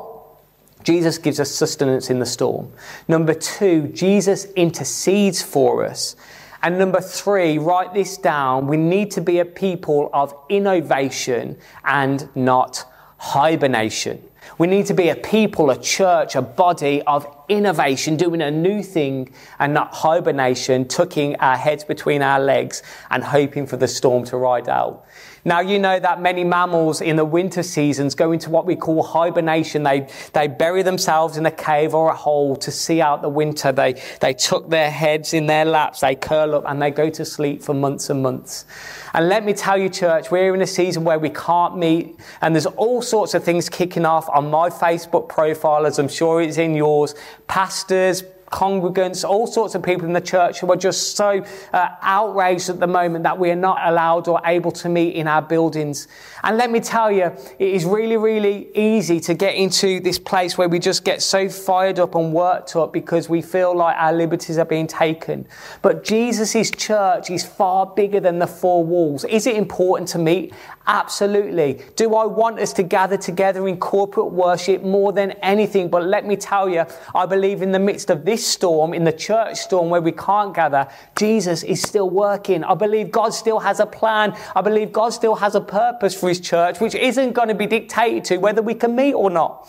Jesus 0.83 1.17
gives 1.17 1.39
us 1.39 1.51
sustenance 1.51 2.09
in 2.09 2.19
the 2.19 2.25
storm. 2.25 2.71
Number 3.07 3.33
two, 3.33 3.87
Jesus 3.89 4.45
intercedes 4.55 5.41
for 5.41 5.85
us. 5.85 6.15
And 6.61 6.77
number 6.79 7.01
three, 7.01 7.57
write 7.57 7.93
this 7.93 8.17
down. 8.17 8.67
We 8.67 8.77
need 8.77 9.11
to 9.11 9.21
be 9.21 9.39
a 9.39 9.45
people 9.45 10.09
of 10.13 10.33
innovation 10.49 11.57
and 11.83 12.29
not 12.35 12.85
hibernation. 13.17 14.23
We 14.57 14.67
need 14.67 14.85
to 14.87 14.93
be 14.93 15.09
a 15.09 15.15
people, 15.15 15.69
a 15.69 15.79
church, 15.79 16.35
a 16.35 16.41
body 16.41 17.01
of 17.03 17.27
innovation, 17.49 18.15
doing 18.15 18.41
a 18.41 18.49
new 18.49 18.81
thing 18.81 19.33
and 19.59 19.73
not 19.73 19.93
hibernation, 19.93 20.87
tucking 20.87 21.35
our 21.37 21.57
heads 21.57 21.83
between 21.83 22.21
our 22.21 22.39
legs 22.39 22.81
and 23.09 23.23
hoping 23.23 23.67
for 23.67 23.77
the 23.77 23.87
storm 23.87 24.23
to 24.25 24.37
ride 24.37 24.69
out. 24.69 25.05
Now, 25.47 25.61
you 25.61 25.79
know 25.79 25.97
that 25.97 26.21
many 26.21 26.43
mammals 26.43 26.99
in 26.99 27.15
the 27.15 27.23
winter 27.23 27.63
seasons 27.63 28.15
go 28.15 28.33
into 28.33 28.49
what 28.49 28.65
we 28.65 28.75
call 28.75 29.01
hibernation. 29.01 29.83
They, 29.83 30.09
they 30.33 30.49
bury 30.49 30.83
themselves 30.83 31.37
in 31.37 31.45
a 31.45 31.51
cave 31.51 31.95
or 31.95 32.09
a 32.09 32.13
hole 32.13 32.57
to 32.57 32.69
see 32.69 32.99
out 32.99 33.21
the 33.21 33.29
winter. 33.29 33.71
They, 33.71 33.93
they 34.19 34.33
tuck 34.33 34.67
their 34.67 34.91
heads 34.91 35.33
in 35.33 35.45
their 35.45 35.63
laps, 35.63 36.01
they 36.01 36.15
curl 36.15 36.53
up, 36.53 36.65
and 36.67 36.81
they 36.81 36.91
go 36.91 37.09
to 37.11 37.23
sleep 37.23 37.63
for 37.63 37.73
months 37.73 38.09
and 38.09 38.21
months. 38.21 38.65
And 39.13 39.29
let 39.29 39.45
me 39.45 39.53
tell 39.53 39.77
you, 39.77 39.87
church, 39.87 40.31
we're 40.31 40.53
in 40.53 40.61
a 40.61 40.67
season 40.67 41.05
where 41.05 41.17
we 41.17 41.29
can't 41.29 41.77
meet, 41.77 42.19
and 42.41 42.53
there's 42.53 42.65
all 42.65 43.01
sorts 43.01 43.33
of 43.33 43.41
things 43.41 43.69
kicking 43.69 44.05
off 44.05 44.27
on 44.27 44.51
my 44.51 44.69
Facebook 44.69 45.29
profile, 45.29 45.85
as 45.85 45.97
I'm 45.97 46.09
sure 46.09 46.41
it's 46.41 46.57
in 46.57 46.75
yours. 46.75 47.15
Pastors, 47.47 48.21
congregants, 48.51 49.27
all 49.27 49.47
sorts 49.47 49.75
of 49.75 49.83
people 49.83 50.05
in 50.05 50.13
the 50.13 50.21
church 50.21 50.59
who 50.59 50.71
are 50.71 50.77
just 50.77 51.15
so 51.15 51.43
uh, 51.73 51.87
outraged 52.01 52.69
at 52.69 52.79
the 52.79 52.87
moment 52.87 53.23
that 53.23 53.37
we 53.37 53.51
are 53.51 53.55
not 53.55 53.79
allowed 53.83 54.27
or 54.27 54.41
able 54.45 54.71
to 54.71 54.89
meet 54.89 55.15
in 55.15 55.27
our 55.27 55.41
buildings. 55.41 56.07
And 56.43 56.57
let 56.57 56.71
me 56.71 56.79
tell 56.79 57.11
you, 57.11 57.25
it 57.25 57.73
is 57.73 57.85
really, 57.85 58.17
really 58.17 58.69
easy 58.73 59.19
to 59.21 59.33
get 59.33 59.55
into 59.55 59.99
this 59.99 60.17
place 60.17 60.57
where 60.57 60.69
we 60.69 60.79
just 60.79 61.03
get 61.03 61.21
so 61.21 61.49
fired 61.49 61.99
up 61.99 62.15
and 62.15 62.33
worked 62.33 62.75
up 62.75 62.93
because 62.93 63.27
we 63.27 63.41
feel 63.41 63.75
like 63.75 63.95
our 63.97 64.13
liberties 64.13 64.57
are 64.57 64.65
being 64.65 64.87
taken. 64.87 65.45
But 65.81 66.03
Jesus' 66.03 66.71
church 66.71 67.29
is 67.29 67.45
far 67.45 67.85
bigger 67.85 68.19
than 68.19 68.39
the 68.39 68.47
four 68.47 68.83
walls. 68.83 69.23
Is 69.25 69.45
it 69.47 69.55
important 69.55 70.09
to 70.09 70.19
meet? 70.19 70.53
Absolutely. 70.85 71.81
Do 71.97 72.15
I 72.15 72.25
want 72.25 72.59
us 72.59 72.71
to 72.73 72.83
gather 72.83 73.17
together 73.17 73.67
in 73.67 73.77
corporate 73.77 74.31
worship 74.31 74.83
more 74.83 75.11
than 75.11 75.31
anything? 75.43 75.89
But 75.89 76.05
let 76.05 76.25
me 76.25 76.37
tell 76.37 76.69
you, 76.69 76.85
I 77.13 77.25
believe 77.25 77.61
in 77.61 77.73
the 77.73 77.79
midst 77.79 78.09
of 78.09 78.23
this 78.23 78.36
storm, 78.45 78.93
in 78.93 79.03
the 79.03 79.11
church 79.11 79.57
storm 79.57 79.89
where 79.89 80.01
we 80.01 80.11
can't 80.11 80.53
gather, 80.53 80.87
Jesus 81.15 81.63
is 81.63 81.81
still 81.81 82.09
working. 82.09 82.63
I 82.63 82.75
believe 82.75 83.11
God 83.11 83.33
still 83.33 83.59
has 83.59 83.79
a 83.79 83.85
plan. 83.85 84.35
I 84.55 84.61
believe 84.61 84.91
God 84.91 85.09
still 85.09 85.35
has 85.35 85.55
a 85.55 85.61
purpose 85.61 86.13
for 86.13 86.29
his 86.29 86.39
church, 86.39 86.79
which 86.79 86.95
isn't 86.95 87.33
going 87.33 87.49
to 87.49 87.55
be 87.55 87.67
dictated 87.67 88.23
to 88.25 88.37
whether 88.37 88.61
we 88.61 88.73
can 88.73 88.95
meet 88.95 89.13
or 89.13 89.29
not. 89.29 89.67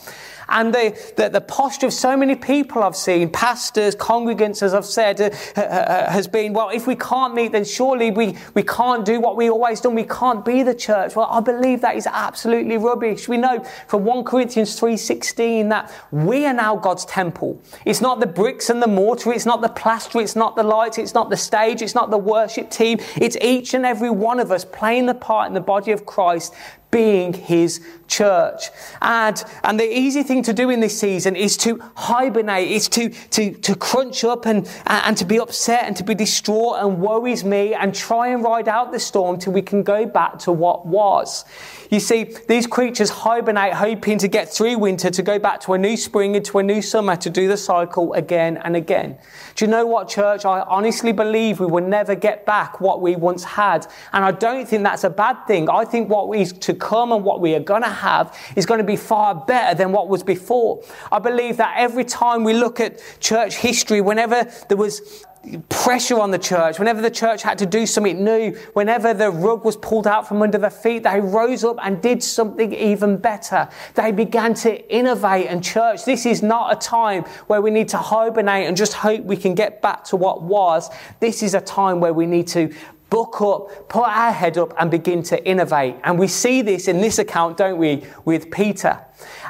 And 0.48 0.74
the, 0.74 1.12
the, 1.16 1.28
the, 1.28 1.40
posture 1.42 1.86
of 1.86 1.92
so 1.92 2.16
many 2.16 2.34
people 2.34 2.82
I've 2.82 2.96
seen, 2.96 3.28
pastors, 3.28 3.94
congregants, 3.94 4.62
as 4.62 4.72
I've 4.72 4.86
said, 4.86 5.20
uh, 5.20 5.60
uh, 5.60 6.10
has 6.10 6.26
been, 6.26 6.54
well, 6.54 6.70
if 6.70 6.86
we 6.86 6.96
can't 6.96 7.34
meet, 7.34 7.52
then 7.52 7.64
surely 7.64 8.10
we, 8.10 8.36
we 8.54 8.62
can't 8.62 9.04
do 9.04 9.20
what 9.20 9.36
we 9.36 9.50
always 9.50 9.80
done. 9.80 9.94
We 9.94 10.04
can't 10.04 10.44
be 10.44 10.62
the 10.62 10.74
church. 10.74 11.14
Well, 11.14 11.28
I 11.30 11.40
believe 11.40 11.82
that 11.82 11.96
is 11.96 12.06
absolutely 12.06 12.78
rubbish. 12.78 13.28
We 13.28 13.36
know 13.36 13.62
from 13.88 14.04
1 14.04 14.24
Corinthians 14.24 14.78
3.16 14.80 15.68
that 15.68 15.92
we 16.10 16.46
are 16.46 16.54
now 16.54 16.76
God's 16.76 17.04
temple. 17.04 17.60
It's 17.84 18.00
not 18.00 18.20
the 18.20 18.26
bricks 18.26 18.70
and 18.70 18.82
the 18.82 18.86
mortar. 18.86 19.32
It's 19.32 19.46
not 19.46 19.60
the 19.60 19.68
plaster. 19.68 20.18
It's 20.20 20.36
not 20.36 20.56
the 20.56 20.62
lights. 20.62 20.96
It's 20.96 21.14
not 21.14 21.28
the 21.28 21.36
stage. 21.36 21.82
It's 21.82 21.94
not 21.94 22.10
the 22.10 22.18
worship 22.18 22.70
team. 22.70 22.98
It's 23.16 23.36
each 23.42 23.74
and 23.74 23.84
every 23.84 24.10
one 24.10 24.40
of 24.40 24.50
us 24.50 24.64
playing 24.64 25.06
the 25.06 25.14
part 25.14 25.48
in 25.48 25.54
the 25.54 25.60
body 25.60 25.92
of 25.92 26.06
Christ 26.06 26.54
being 26.90 27.32
his 27.32 27.80
church. 28.06 28.70
And, 29.02 29.42
and 29.62 29.78
the 29.78 29.98
easy 29.98 30.22
thing 30.22 30.42
to 30.44 30.52
do 30.52 30.70
in 30.70 30.80
this 30.80 30.98
season 30.98 31.36
is 31.36 31.56
to 31.58 31.78
hibernate, 31.94 32.70
is 32.70 32.88
to, 32.90 33.10
to, 33.10 33.52
to 33.52 33.76
crunch 33.76 34.24
up 34.24 34.46
and, 34.46 34.68
and 34.86 35.16
to 35.18 35.24
be 35.24 35.38
upset 35.38 35.84
and 35.84 35.94
to 35.96 36.04
be 36.04 36.14
distraught 36.14 36.78
and 36.80 36.98
worries 36.98 37.44
me 37.44 37.74
and 37.74 37.94
try 37.94 38.28
and 38.28 38.42
ride 38.42 38.68
out 38.68 38.92
the 38.92 38.98
storm 38.98 39.38
till 39.38 39.52
we 39.52 39.62
can 39.62 39.82
go 39.82 40.06
back 40.06 40.38
to 40.40 40.52
what 40.52 40.86
was. 40.86 41.44
You 41.90 42.00
see, 42.00 42.24
these 42.48 42.66
creatures 42.66 43.10
hibernate 43.10 43.74
hoping 43.74 44.18
to 44.18 44.28
get 44.28 44.48
through 44.48 44.78
winter, 44.78 45.10
to 45.10 45.22
go 45.22 45.38
back 45.38 45.60
to 45.60 45.74
a 45.74 45.78
new 45.78 45.96
spring 45.96 46.34
into 46.34 46.58
a 46.58 46.62
new 46.62 46.82
summer, 46.82 47.16
to 47.16 47.30
do 47.30 47.48
the 47.48 47.56
cycle 47.56 48.12
again 48.14 48.56
and 48.58 48.76
again. 48.76 49.18
Do 49.54 49.64
you 49.64 49.70
know 49.70 49.86
what, 49.86 50.08
church? 50.08 50.44
I 50.44 50.60
honestly 50.60 51.12
believe 51.12 51.60
we 51.60 51.66
will 51.66 51.86
never 51.86 52.14
get 52.14 52.46
back 52.46 52.80
what 52.80 53.00
we 53.00 53.16
once 53.16 53.44
had. 53.44 53.86
And 54.12 54.24
I 54.24 54.32
don't 54.32 54.66
think 54.68 54.82
that's 54.82 55.04
a 55.04 55.10
bad 55.10 55.46
thing. 55.46 55.68
I 55.68 55.84
think 55.84 56.08
what 56.08 56.36
is 56.36 56.52
to 56.52 56.74
come 56.78 57.12
and 57.12 57.24
what 57.24 57.40
we 57.40 57.54
are 57.54 57.60
going 57.60 57.82
to 57.82 57.88
have 57.88 58.36
is 58.56 58.66
going 58.66 58.78
to 58.78 58.84
be 58.84 58.96
far 58.96 59.34
better 59.34 59.76
than 59.76 59.92
what 59.92 60.08
was 60.08 60.22
before. 60.22 60.82
I 61.12 61.18
believe 61.18 61.56
that 61.58 61.74
every 61.76 62.04
time 62.04 62.44
we 62.44 62.54
look 62.54 62.80
at 62.80 63.02
church 63.20 63.56
history, 63.56 64.00
whenever 64.00 64.50
there 64.68 64.76
was 64.76 65.24
pressure 65.68 66.18
on 66.18 66.30
the 66.30 66.38
church, 66.38 66.78
whenever 66.78 67.00
the 67.00 67.10
church 67.10 67.42
had 67.42 67.58
to 67.58 67.66
do 67.66 67.86
something 67.86 68.22
new, 68.22 68.52
whenever 68.72 69.14
the 69.14 69.30
rug 69.30 69.64
was 69.64 69.76
pulled 69.76 70.06
out 70.06 70.26
from 70.26 70.42
under 70.42 70.58
their 70.58 70.70
feet, 70.70 71.04
they 71.04 71.20
rose 71.20 71.64
up 71.64 71.76
and 71.82 72.02
did 72.02 72.22
something 72.22 72.72
even 72.72 73.16
better. 73.16 73.68
They 73.94 74.12
began 74.12 74.54
to 74.54 74.94
innovate. 74.94 75.46
And, 75.46 75.62
church, 75.62 76.04
this 76.04 76.26
is 76.26 76.42
not 76.42 76.72
a 76.72 76.76
time 76.76 77.24
where 77.46 77.60
we 77.60 77.70
need 77.70 77.88
to 77.88 77.98
hibernate 77.98 78.66
and 78.66 78.76
just 78.76 78.94
hope 78.94 79.22
we 79.24 79.36
can 79.36 79.54
get 79.54 79.80
back 79.80 80.04
to 80.04 80.16
what 80.16 80.42
was. 80.42 80.90
This 81.20 81.42
is 81.42 81.54
a 81.54 81.60
time 81.60 82.00
where 82.00 82.12
we 82.12 82.26
need 82.26 82.48
to 82.48 82.72
book 83.10 83.40
up, 83.40 83.88
put 83.88 84.04
our 84.04 84.32
head 84.32 84.58
up, 84.58 84.74
and 84.78 84.90
begin 84.90 85.22
to 85.24 85.44
innovate. 85.46 85.96
And 86.04 86.18
we 86.18 86.28
see 86.28 86.62
this 86.62 86.88
in 86.88 87.00
this 87.00 87.18
account, 87.18 87.56
don't 87.56 87.78
we, 87.78 88.04
with 88.24 88.50
Peter. 88.50 89.00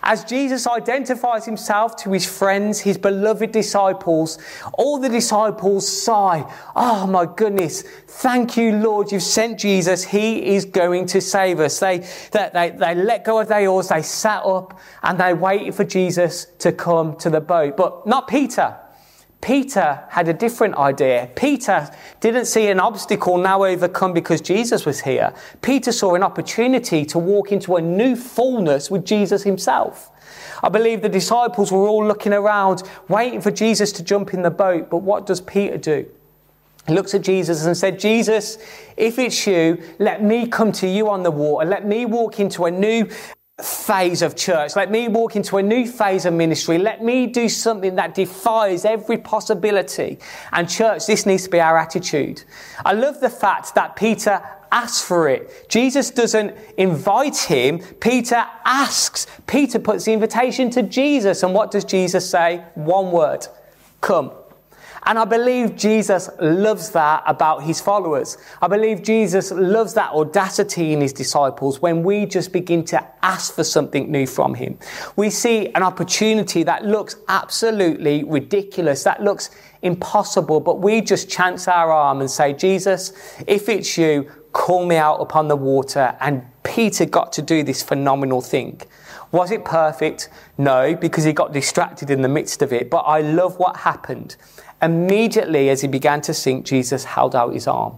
As 0.03 0.25
Jesus 0.25 0.67
identifies 0.67 1.45
himself 1.45 1.97
to 1.97 2.13
his 2.13 2.25
friends, 2.25 2.81
his 2.81 2.97
beloved 2.97 3.53
disciples, 3.53 4.39
all 4.75 4.99
the 4.99 5.09
disciples 5.09 5.87
sigh, 5.87 6.51
Oh 6.75 7.07
my 7.07 7.27
goodness, 7.27 7.83
thank 7.83 8.57
you, 8.57 8.73
Lord, 8.73 9.13
you've 9.13 9.23
sent 9.23 9.59
Jesus. 9.59 10.05
He 10.05 10.55
is 10.55 10.65
going 10.65 11.07
to 11.07 11.21
save 11.21 11.61
us. 11.61 11.81
They, 11.81 11.99
they, 12.33 12.51
they, 12.53 12.71
they 12.71 12.95
let 12.95 13.25
go 13.25 13.41
of 13.41 13.49
their 13.49 13.69
oars, 13.69 13.89
they 13.89 14.03
sat 14.03 14.45
up, 14.45 14.79
and 15.03 15.19
they 15.19 15.35
waited 15.35 15.75
for 15.75 15.85
Jesus 15.85 16.47
to 16.61 16.73
come 16.73 17.17
to 17.17 17.29
the 17.29 17.41
boat. 17.41 17.77
But 17.77 18.07
not 18.07 18.29
Peter. 18.29 18.77
Peter 19.41 20.05
had 20.11 20.29
a 20.29 20.33
different 20.33 20.75
idea. 20.75 21.31
Peter 21.37 21.89
didn't 22.21 22.47
see 22.47 22.69
an 22.69 22.81
obstacle 22.81 23.39
now 23.39 23.65
overcome 23.65 24.13
because 24.13 24.41
Jesus 24.41 24.85
was 24.85 25.01
here. 25.01 25.33
Peter 25.63 25.93
saw 25.93 26.15
an 26.15 26.23
opportunity 26.23 27.05
to 27.05 27.19
walk 27.19 27.53
into 27.53 27.77
a 27.77 27.81
new 27.81 28.17
fullness 28.17 28.91
with 28.91 29.05
Jesus 29.05 29.45
himself. 29.45 30.11
I 30.63 30.69
believe 30.69 31.03
the 31.03 31.09
disciples 31.09 31.71
were 31.71 31.87
all 31.87 32.05
looking 32.05 32.33
around, 32.33 32.83
waiting 33.09 33.41
for 33.41 33.53
Jesus 33.53 33.93
to 33.93 34.03
jump 34.03 34.35
in 34.35 34.43
the 34.43 34.51
boat. 34.51 34.91
But 34.91 34.99
what 34.99 35.25
does 35.25 35.41
Peter 35.41 35.79
do? 35.79 36.07
He 36.89 36.95
looks 36.95 37.15
at 37.15 37.23
Jesus 37.23 37.65
and 37.65 37.77
said, 37.77 37.99
Jesus, 38.01 38.59
if 38.97 39.19
it's 39.19 39.47
you, 39.47 39.81
let 39.99 40.23
me 40.23 40.47
come 40.49 40.73
to 40.73 40.89
you 40.89 41.11
on 41.11 41.23
the 41.23 41.31
water. 41.31 41.69
Let 41.69 41.87
me 41.87 42.07
walk 42.07 42.41
into 42.41 42.65
a 42.65 42.71
new 42.71 43.09
phase 43.63 44.23
of 44.23 44.37
church. 44.37 44.77
Let 44.77 44.91
me 44.91 45.09
walk 45.09 45.35
into 45.35 45.57
a 45.57 45.63
new 45.63 45.87
phase 45.87 46.27
of 46.27 46.35
ministry. 46.35 46.79
Let 46.79 47.03
me 47.03 47.27
do 47.27 47.49
something 47.49 47.97
that 47.97 48.15
defies 48.15 48.85
every 48.85 49.19
possibility. 49.19 50.19
And 50.53 50.69
church, 50.69 51.07
this 51.07 51.27
needs 51.27 51.45
to 51.45 51.51
be 51.51 51.61
our 51.61 51.77
attitude. 51.77 52.45
I 52.85 52.93
love 52.93 53.21
the 53.21 53.31
fact 53.31 53.75
that 53.75 53.97
Peter 53.97 54.41
asks 54.71 55.03
for 55.03 55.29
it. 55.29 55.69
Jesus 55.69 56.11
doesn't 56.11 56.55
invite 56.77 57.37
him. 57.37 57.81
Peter 58.01 58.47
asks. 58.65 59.27
Peter 59.47 59.79
puts 59.79 60.05
the 60.05 60.13
invitation 60.13 60.71
to 60.71 60.83
Jesus. 60.83 61.43
And 61.43 61.53
what 61.53 61.73
does 61.73 61.85
Jesus 61.85 62.29
say? 62.31 62.65
One 62.75 63.11
word. 63.11 63.47
Come. 64.01 64.31
And 65.05 65.19
I 65.19 65.25
believe 65.25 65.77
Jesus 65.77 66.29
loves 66.41 66.91
that 66.91 67.23
about 67.27 67.63
his 67.63 67.81
followers. 67.81 68.37
I 68.61 68.69
believe 68.69 69.03
Jesus 69.03 69.51
loves 69.51 69.95
that 69.95 70.11
audacity 70.11 70.93
in 70.93 71.01
his 71.01 71.13
disciples 71.13 71.81
when 71.81 72.03
we 72.03 72.27
just 72.27 72.53
begin 72.53 72.85
to 72.87 73.07
ask 73.23 73.55
for 73.55 73.65
something 73.65 74.11
new 74.11 74.27
from 74.27 74.55
him. 74.55 74.79
We 75.17 75.31
see 75.31 75.69
an 75.69 75.83
opportunity 75.83 76.63
that 76.65 76.85
looks 76.85 77.17
absolutely 77.29 78.25
ridiculous, 78.25 79.05
that 79.05 79.23
looks 79.23 79.51
impossible, 79.83 80.61
but 80.61 80.81
we 80.81 81.01
just 81.01 81.31
chance 81.31 81.69
our 81.69 81.93
arm 81.93 82.21
and 82.21 82.31
say, 82.31 82.53
Jesus, 82.53 83.13
if 83.47 83.69
it's 83.69 83.97
you, 83.97 84.31
call 84.53 84.85
me 84.85 84.97
out 84.97 85.21
upon 85.21 85.49
the 85.49 85.57
water. 85.57 86.17
And 86.21 86.43
Peter 86.63 87.05
got 87.05 87.33
to 87.35 87.43
do 87.43 87.63
this 87.63 87.83
phenomenal 87.83 88.41
thing. 88.41 88.81
Was 89.31 89.51
it 89.51 89.65
perfect? 89.65 90.31
No, 90.57 90.95
because 90.95 91.25
he 91.25 91.33
got 91.33 91.53
distracted 91.53 92.11
in 92.11 92.23
the 92.23 92.29
midst 92.29 92.63
of 92.63 92.73
it. 92.73 92.89
But 92.91 93.01
I 93.01 93.21
love 93.21 93.59
what 93.59 93.77
happened. 93.77 94.37
Immediately 94.81 95.71
as 95.71 95.81
he 95.81 95.89
began 95.89 96.21
to 96.23 96.35
sink, 96.35 96.65
Jesus 96.65 97.05
held 97.05 97.35
out 97.35 97.53
his 97.53 97.67
arm. 97.67 97.97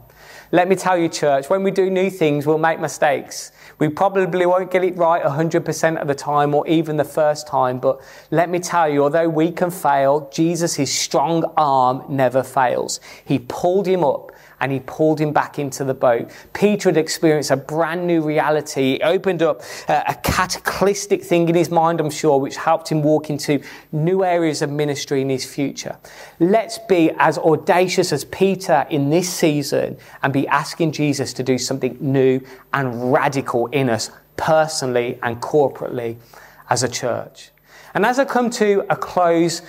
Let 0.52 0.68
me 0.68 0.74
tell 0.74 0.98
you, 0.98 1.08
church, 1.08 1.48
when 1.48 1.62
we 1.62 1.70
do 1.70 1.90
new 1.90 2.10
things, 2.10 2.46
we'll 2.46 2.58
make 2.58 2.80
mistakes. 2.80 3.52
We 3.78 3.88
probably 3.88 4.46
won't 4.46 4.70
get 4.70 4.82
it 4.82 4.96
right 4.96 5.22
100% 5.22 6.00
of 6.00 6.08
the 6.08 6.14
time 6.14 6.54
or 6.54 6.66
even 6.66 6.96
the 6.96 7.04
first 7.04 7.46
time, 7.46 7.78
but 7.78 8.00
let 8.30 8.50
me 8.50 8.58
tell 8.58 8.88
you, 8.88 9.04
although 9.04 9.28
we 9.28 9.52
can 9.52 9.70
fail, 9.70 10.28
Jesus' 10.32 10.92
strong 10.92 11.44
arm 11.56 12.04
never 12.08 12.42
fails. 12.42 12.98
He 13.24 13.38
pulled 13.38 13.86
him 13.86 14.02
up 14.02 14.32
and 14.60 14.70
he 14.70 14.80
pulled 14.80 15.20
him 15.20 15.32
back 15.32 15.58
into 15.58 15.84
the 15.84 15.94
boat. 15.94 16.30
Peter 16.52 16.88
had 16.90 16.96
experienced 16.96 17.50
a 17.50 17.56
brand 17.56 18.06
new 18.06 18.22
reality. 18.22 18.94
It 18.94 19.02
opened 19.02 19.42
up 19.42 19.62
a, 19.88 20.04
a 20.08 20.14
cataclysmic 20.22 21.22
thing 21.22 21.48
in 21.48 21.54
his 21.54 21.70
mind, 21.70 22.00
I'm 22.00 22.10
sure, 22.10 22.38
which 22.38 22.56
helped 22.56 22.90
him 22.90 23.02
walk 23.02 23.30
into 23.30 23.62
new 23.92 24.24
areas 24.24 24.62
of 24.62 24.70
ministry 24.70 25.22
in 25.22 25.28
his 25.28 25.44
future. 25.44 25.96
Let's 26.38 26.78
be 26.78 27.10
as 27.18 27.38
audacious 27.38 28.12
as 28.12 28.24
Peter 28.24 28.86
in 28.90 29.10
this 29.10 29.32
season 29.32 29.96
and 30.22 30.32
be 30.32 30.46
asking 30.48 30.92
Jesus 30.92 31.32
to 31.34 31.42
do 31.42 31.58
something 31.58 31.96
new 32.00 32.40
and 32.72 33.12
radical 33.12 33.66
in 33.68 33.88
us 33.88 34.10
personally 34.36 35.18
and 35.22 35.40
corporately 35.40 36.16
as 36.68 36.82
a 36.82 36.88
church. 36.88 37.50
And 37.94 38.06
as 38.06 38.18
I 38.18 38.24
come 38.24 38.50
to 38.50 38.84
a 38.88 38.96
close, 38.96 39.62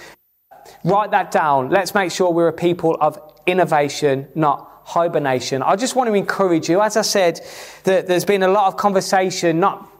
write 0.84 1.12
that 1.12 1.32
down. 1.32 1.70
Let's 1.70 1.94
make 1.94 2.12
sure 2.12 2.32
we're 2.32 2.48
a 2.48 2.54
people 2.54 2.96
of 3.02 3.20
innovation, 3.48 4.28
not 4.36 4.71
hibernation. 4.92 5.62
I 5.64 5.76
just 5.76 5.96
want 5.96 6.10
to 6.10 6.14
encourage 6.14 6.70
you. 6.70 6.82
As 6.82 6.98
I 6.98 7.02
said, 7.02 7.42
that 7.84 8.08
there's 8.08 8.26
been 8.26 8.44
a 8.44 8.48
lot 8.48 8.68
of 8.68 8.78
conversation, 8.78 9.60
not 9.60 9.91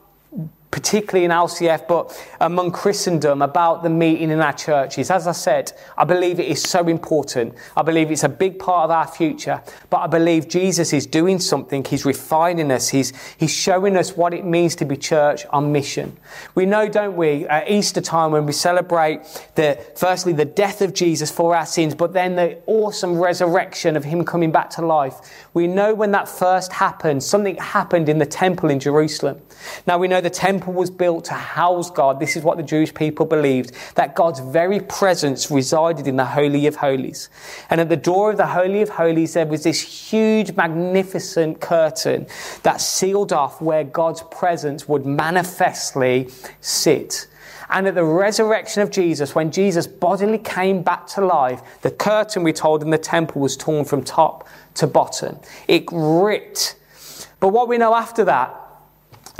particularly 0.72 1.26
in 1.26 1.30
LCF, 1.30 1.86
but 1.86 2.18
among 2.40 2.72
Christendom 2.72 3.42
about 3.42 3.82
the 3.82 3.90
meeting 3.90 4.30
in 4.30 4.40
our 4.40 4.54
churches. 4.54 5.10
As 5.10 5.26
I 5.26 5.32
said, 5.32 5.70
I 5.98 6.04
believe 6.04 6.40
it 6.40 6.46
is 6.46 6.62
so 6.62 6.88
important. 6.88 7.54
I 7.76 7.82
believe 7.82 8.10
it's 8.10 8.24
a 8.24 8.28
big 8.28 8.58
part 8.58 8.86
of 8.86 8.90
our 8.90 9.06
future, 9.06 9.62
but 9.90 9.98
I 9.98 10.06
believe 10.06 10.48
Jesus 10.48 10.94
is 10.94 11.06
doing 11.06 11.38
something. 11.38 11.84
He's 11.84 12.06
refining 12.06 12.72
us. 12.72 12.88
He's, 12.88 13.12
he's 13.36 13.54
showing 13.54 13.98
us 13.98 14.16
what 14.16 14.32
it 14.32 14.46
means 14.46 14.74
to 14.76 14.86
be 14.86 14.96
church 14.96 15.44
on 15.50 15.72
mission. 15.72 16.16
We 16.54 16.64
know, 16.64 16.88
don't 16.88 17.18
we, 17.18 17.46
at 17.46 17.70
Easter 17.70 18.00
time 18.00 18.32
when 18.32 18.46
we 18.46 18.52
celebrate 18.52 19.20
the, 19.56 19.78
firstly, 19.94 20.32
the 20.32 20.46
death 20.46 20.80
of 20.80 20.94
Jesus 20.94 21.30
for 21.30 21.54
our 21.54 21.66
sins, 21.66 21.94
but 21.94 22.14
then 22.14 22.36
the 22.36 22.58
awesome 22.64 23.18
resurrection 23.18 23.94
of 23.94 24.04
him 24.04 24.24
coming 24.24 24.50
back 24.50 24.70
to 24.70 24.86
life. 24.86 25.16
We 25.52 25.66
know 25.66 25.92
when 25.92 26.12
that 26.12 26.30
first 26.30 26.72
happened, 26.72 27.22
something 27.22 27.56
happened 27.56 28.08
in 28.08 28.16
the 28.16 28.24
temple 28.24 28.70
in 28.70 28.80
Jerusalem. 28.80 29.42
Now 29.86 29.98
we 29.98 30.08
know 30.08 30.22
the 30.22 30.30
temple 30.30 30.61
was 30.70 30.90
built 30.90 31.24
to 31.26 31.34
house 31.34 31.90
God. 31.90 32.20
This 32.20 32.36
is 32.36 32.42
what 32.42 32.56
the 32.56 32.62
Jewish 32.62 32.92
people 32.94 33.26
believed, 33.26 33.72
that 33.94 34.14
God's 34.14 34.40
very 34.40 34.80
presence 34.80 35.50
resided 35.50 36.06
in 36.06 36.16
the 36.16 36.24
Holy 36.24 36.66
of 36.66 36.76
Holies. 36.76 37.30
And 37.70 37.80
at 37.80 37.88
the 37.88 37.96
door 37.96 38.30
of 38.30 38.36
the 38.36 38.46
Holy 38.46 38.82
of 38.82 38.90
Holies, 38.90 39.34
there 39.34 39.46
was 39.46 39.64
this 39.64 39.80
huge, 39.80 40.54
magnificent 40.54 41.60
curtain 41.60 42.26
that 42.62 42.80
sealed 42.80 43.32
off 43.32 43.60
where 43.60 43.84
God's 43.84 44.22
presence 44.30 44.86
would 44.88 45.06
manifestly 45.06 46.28
sit. 46.60 47.26
And 47.70 47.88
at 47.88 47.94
the 47.94 48.04
resurrection 48.04 48.82
of 48.82 48.90
Jesus, 48.90 49.34
when 49.34 49.50
Jesus 49.50 49.86
bodily 49.86 50.38
came 50.38 50.82
back 50.82 51.06
to 51.08 51.24
life, 51.24 51.62
the 51.80 51.90
curtain, 51.90 52.42
we 52.42 52.52
told 52.52 52.82
in 52.82 52.90
the 52.90 52.98
temple, 52.98 53.40
was 53.40 53.56
torn 53.56 53.86
from 53.86 54.04
top 54.04 54.46
to 54.74 54.86
bottom. 54.86 55.38
It 55.68 55.84
ripped. 55.90 56.76
But 57.40 57.48
what 57.48 57.68
we 57.68 57.78
know 57.78 57.94
after 57.94 58.24
that 58.24 58.61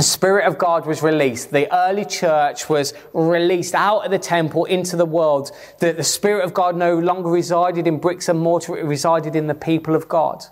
the 0.02 0.08
Spirit 0.08 0.46
of 0.46 0.58
God 0.58 0.84
was 0.84 1.00
released. 1.00 1.52
The 1.52 1.72
early 1.72 2.04
church 2.04 2.68
was 2.68 2.92
released 3.12 3.72
out 3.72 4.00
of 4.00 4.10
the 4.10 4.18
temple 4.18 4.64
into 4.64 4.96
the 4.96 5.06
world. 5.06 5.52
The, 5.78 5.92
the 5.92 6.02
Spirit 6.02 6.44
of 6.44 6.52
God 6.52 6.74
no 6.74 6.98
longer 6.98 7.30
resided 7.30 7.86
in 7.86 7.98
bricks 7.98 8.28
and 8.28 8.40
mortar, 8.40 8.76
it 8.76 8.84
resided 8.84 9.36
in 9.36 9.46
the 9.46 9.54
people 9.54 9.94
of 9.94 10.08
God. 10.08 10.44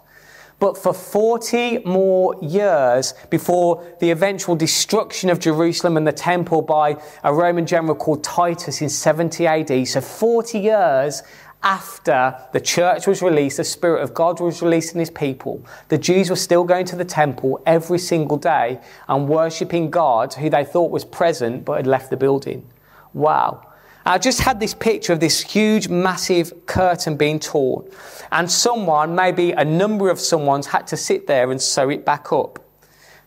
But 0.60 0.78
for 0.78 0.94
40 0.94 1.80
more 1.80 2.36
years 2.40 3.12
before 3.28 3.84
the 3.98 4.12
eventual 4.12 4.54
destruction 4.54 5.30
of 5.30 5.40
Jerusalem 5.40 5.96
and 5.96 6.06
the 6.06 6.12
temple 6.12 6.62
by 6.62 7.02
a 7.24 7.34
Roman 7.34 7.66
general 7.66 7.96
called 7.96 8.22
Titus 8.22 8.80
in 8.80 8.88
70 8.88 9.48
AD, 9.48 9.88
so 9.88 10.00
40 10.00 10.60
years 10.60 11.24
after 11.62 12.38
the 12.52 12.60
church 12.60 13.06
was 13.06 13.22
released, 13.22 13.58
the 13.58 13.64
Spirit 13.64 14.02
of 14.02 14.14
God 14.14 14.40
was 14.40 14.62
released 14.62 14.94
in 14.94 15.00
His 15.00 15.10
people, 15.10 15.64
the 15.88 15.98
Jews 15.98 16.30
were 16.30 16.36
still 16.36 16.64
going 16.64 16.86
to 16.86 16.96
the 16.96 17.04
temple 17.04 17.60
every 17.66 17.98
single 17.98 18.36
day 18.36 18.80
and 19.08 19.28
worshipping 19.28 19.90
God 19.90 20.34
who 20.34 20.48
they 20.48 20.64
thought 20.64 20.90
was 20.90 21.04
present 21.04 21.64
but 21.64 21.76
had 21.76 21.86
left 21.86 22.10
the 22.10 22.16
building. 22.16 22.66
Wow. 23.12 23.66
I 24.06 24.16
just 24.16 24.40
had 24.40 24.58
this 24.60 24.72
picture 24.72 25.12
of 25.12 25.20
this 25.20 25.42
huge, 25.42 25.88
massive 25.88 26.66
curtain 26.66 27.16
being 27.16 27.38
torn, 27.38 27.86
and 28.32 28.50
someone, 28.50 29.14
maybe 29.14 29.52
a 29.52 29.64
number 29.64 30.08
of 30.08 30.18
someone's, 30.18 30.66
had 30.68 30.86
to 30.88 30.96
sit 30.96 31.26
there 31.26 31.50
and 31.50 31.60
sew 31.60 31.90
it 31.90 32.04
back 32.04 32.32
up 32.32 32.58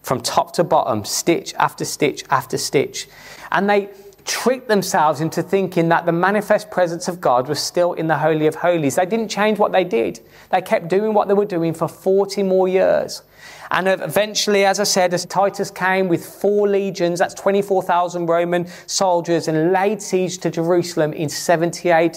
from 0.02 0.20
top 0.20 0.54
to 0.54 0.64
bottom, 0.64 1.06
stitch 1.06 1.54
after 1.56 1.86
stitch 1.86 2.24
after 2.30 2.58
stitch. 2.58 3.08
And 3.52 3.70
they, 3.70 3.90
tricked 4.26 4.68
themselves 4.68 5.22
into 5.22 5.44
thinking 5.44 5.90
that 5.90 6.06
the 6.06 6.12
manifest 6.12 6.72
presence 6.72 7.08
of 7.08 7.20
God 7.20 7.48
was 7.48 7.60
still 7.60 7.94
in 7.94 8.08
the 8.08 8.18
Holy 8.18 8.48
of 8.48 8.56
Holies. 8.56 8.96
They 8.96 9.06
didn't 9.06 9.30
change 9.30 9.60
what 9.60 9.72
they 9.72 9.84
did. 9.84 10.20
They 10.52 10.62
kept 10.62 10.88
doing 10.88 11.14
what 11.14 11.28
they 11.28 11.34
were 11.34 11.46
doing 11.46 11.74
for 11.74 11.88
40 11.88 12.44
more 12.44 12.68
years. 12.68 13.24
And 13.74 13.88
eventually, 13.88 14.66
as 14.66 14.80
I 14.80 14.84
said, 14.84 15.16
as 15.16 15.26
Titus 15.26 15.72
came 15.72 16.08
with 16.08 16.24
four 16.24 16.68
legions, 16.68 17.18
that's 17.18 17.34
24,000 17.34 18.28
Roman 18.28 18.68
soldiers, 18.86 19.48
and 19.48 19.72
laid 19.72 20.00
siege 20.00 20.38
to 20.40 20.52
Jerusalem 20.52 21.12
in 21.12 21.28
70 21.28 21.90
AD, 21.90 22.16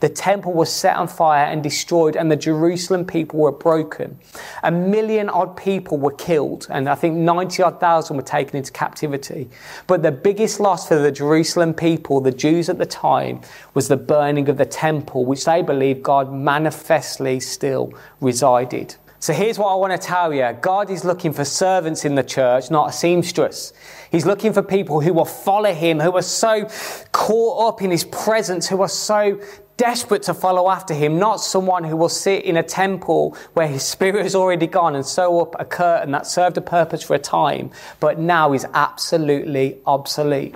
the 0.00 0.08
temple 0.08 0.54
was 0.54 0.72
set 0.72 0.96
on 0.96 1.06
fire 1.06 1.44
and 1.44 1.62
destroyed, 1.62 2.16
and 2.16 2.30
the 2.30 2.36
Jerusalem 2.36 3.04
people 3.04 3.40
were 3.40 3.52
broken. 3.52 4.18
A 4.62 4.70
million 4.70 5.28
odd 5.28 5.58
people 5.58 5.98
were 5.98 6.14
killed, 6.14 6.66
and 6.70 6.88
I 6.88 6.94
think 6.94 7.16
90 7.16 7.62
odd 7.62 7.80
thousand 7.80 8.16
were 8.16 8.22
taken 8.22 8.56
into 8.56 8.72
captivity. 8.72 9.50
But 9.86 10.02
the 10.02 10.12
biggest 10.12 10.58
loss 10.58 10.88
for 10.88 10.96
the 10.96 11.12
Jerusalem 11.12 11.74
people, 11.74 12.22
the 12.22 12.32
Jews 12.32 12.70
at 12.70 12.78
the 12.78 12.86
time, 12.86 13.42
was 13.74 13.88
the 13.88 13.98
burning 13.98 14.48
of 14.48 14.56
the 14.56 14.64
temple, 14.64 15.26
which 15.26 15.44
they 15.44 15.60
believed 15.60 16.02
God 16.02 16.32
manifestly 16.32 17.40
still 17.40 17.92
resided. 18.22 18.96
So 19.24 19.32
here's 19.32 19.58
what 19.58 19.72
I 19.72 19.74
want 19.76 19.98
to 19.98 20.06
tell 20.06 20.34
you 20.34 20.54
God 20.60 20.90
is 20.90 21.02
looking 21.02 21.32
for 21.32 21.46
servants 21.46 22.04
in 22.04 22.14
the 22.14 22.22
church, 22.22 22.70
not 22.70 22.90
a 22.90 22.92
seamstress. 22.92 23.72
He's 24.12 24.26
looking 24.26 24.52
for 24.52 24.62
people 24.62 25.00
who 25.00 25.14
will 25.14 25.24
follow 25.24 25.72
him, 25.72 25.98
who 25.98 26.14
are 26.14 26.20
so 26.20 26.68
caught 27.12 27.68
up 27.68 27.80
in 27.80 27.90
his 27.90 28.04
presence, 28.04 28.68
who 28.68 28.82
are 28.82 28.88
so 28.88 29.40
desperate 29.78 30.24
to 30.24 30.34
follow 30.34 30.68
after 30.68 30.92
him, 30.92 31.18
not 31.18 31.40
someone 31.40 31.84
who 31.84 31.96
will 31.96 32.10
sit 32.10 32.44
in 32.44 32.58
a 32.58 32.62
temple 32.62 33.34
where 33.54 33.66
his 33.66 33.82
spirit 33.94 34.24
has 34.24 34.34
already 34.34 34.66
gone 34.66 34.94
and 34.94 35.06
sew 35.06 35.40
up 35.40 35.56
a 35.58 35.64
curtain 35.64 36.10
that 36.10 36.26
served 36.26 36.58
a 36.58 36.60
purpose 36.60 37.02
for 37.02 37.14
a 37.14 37.18
time, 37.18 37.70
but 38.00 38.18
now 38.18 38.52
is 38.52 38.66
absolutely 38.74 39.78
obsolete. 39.86 40.54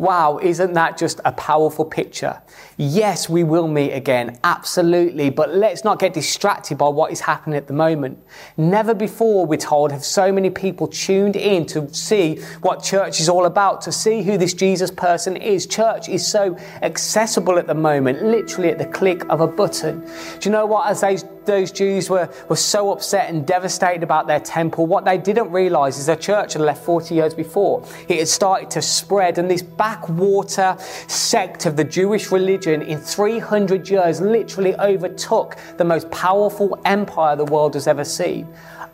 Wow, 0.00 0.38
isn't 0.42 0.72
that 0.72 0.96
just 0.96 1.20
a 1.26 1.32
powerful 1.32 1.84
picture? 1.84 2.40
Yes, 2.78 3.28
we 3.28 3.44
will 3.44 3.68
meet 3.68 3.92
again, 3.92 4.38
absolutely, 4.42 5.28
but 5.28 5.54
let's 5.54 5.84
not 5.84 5.98
get 5.98 6.14
distracted 6.14 6.78
by 6.78 6.88
what 6.88 7.12
is 7.12 7.20
happening 7.20 7.58
at 7.58 7.66
the 7.66 7.74
moment. 7.74 8.18
Never 8.56 8.94
before, 8.94 9.44
we're 9.44 9.58
told, 9.58 9.92
have 9.92 10.02
so 10.02 10.32
many 10.32 10.48
people 10.48 10.88
tuned 10.88 11.36
in 11.36 11.66
to 11.66 11.92
see 11.92 12.36
what 12.62 12.82
church 12.82 13.20
is 13.20 13.28
all 13.28 13.44
about, 13.44 13.82
to 13.82 13.92
see 13.92 14.22
who 14.22 14.38
this 14.38 14.54
Jesus 14.54 14.90
person 14.90 15.36
is. 15.36 15.66
Church 15.66 16.08
is 16.08 16.26
so 16.26 16.56
accessible 16.80 17.58
at 17.58 17.66
the 17.66 17.74
moment, 17.74 18.22
literally 18.22 18.70
at 18.70 18.78
the 18.78 18.86
click 18.86 19.22
of 19.28 19.42
a 19.42 19.46
button. 19.46 20.00
Do 20.00 20.48
you 20.48 20.50
know 20.50 20.64
what? 20.64 20.88
As 20.88 21.02
those 21.02 21.24
those 21.50 21.72
Jews 21.72 22.08
were, 22.08 22.32
were 22.48 22.56
so 22.56 22.92
upset 22.92 23.28
and 23.28 23.44
devastated 23.44 24.04
about 24.04 24.28
their 24.28 24.38
temple, 24.38 24.86
what 24.86 25.04
they 25.04 25.18
didn't 25.18 25.50
realize 25.50 25.98
is 25.98 26.06
their 26.06 26.14
church 26.14 26.52
had 26.52 26.62
left 26.62 26.84
40 26.84 27.14
years 27.14 27.34
before. 27.34 27.84
It 28.08 28.20
had 28.20 28.28
started 28.28 28.70
to 28.70 28.82
spread, 28.82 29.36
and 29.36 29.50
this 29.50 29.62
backwater 29.62 30.76
sect 31.08 31.66
of 31.66 31.76
the 31.76 31.84
Jewish 31.84 32.30
religion 32.30 32.82
in 32.82 32.98
300 32.98 33.88
years 33.88 34.20
literally 34.20 34.76
overtook 34.76 35.56
the 35.76 35.84
most 35.84 36.08
powerful 36.12 36.80
empire 36.84 37.34
the 37.34 37.44
world 37.44 37.74
has 37.74 37.88
ever 37.88 38.04
seen. 38.04 38.46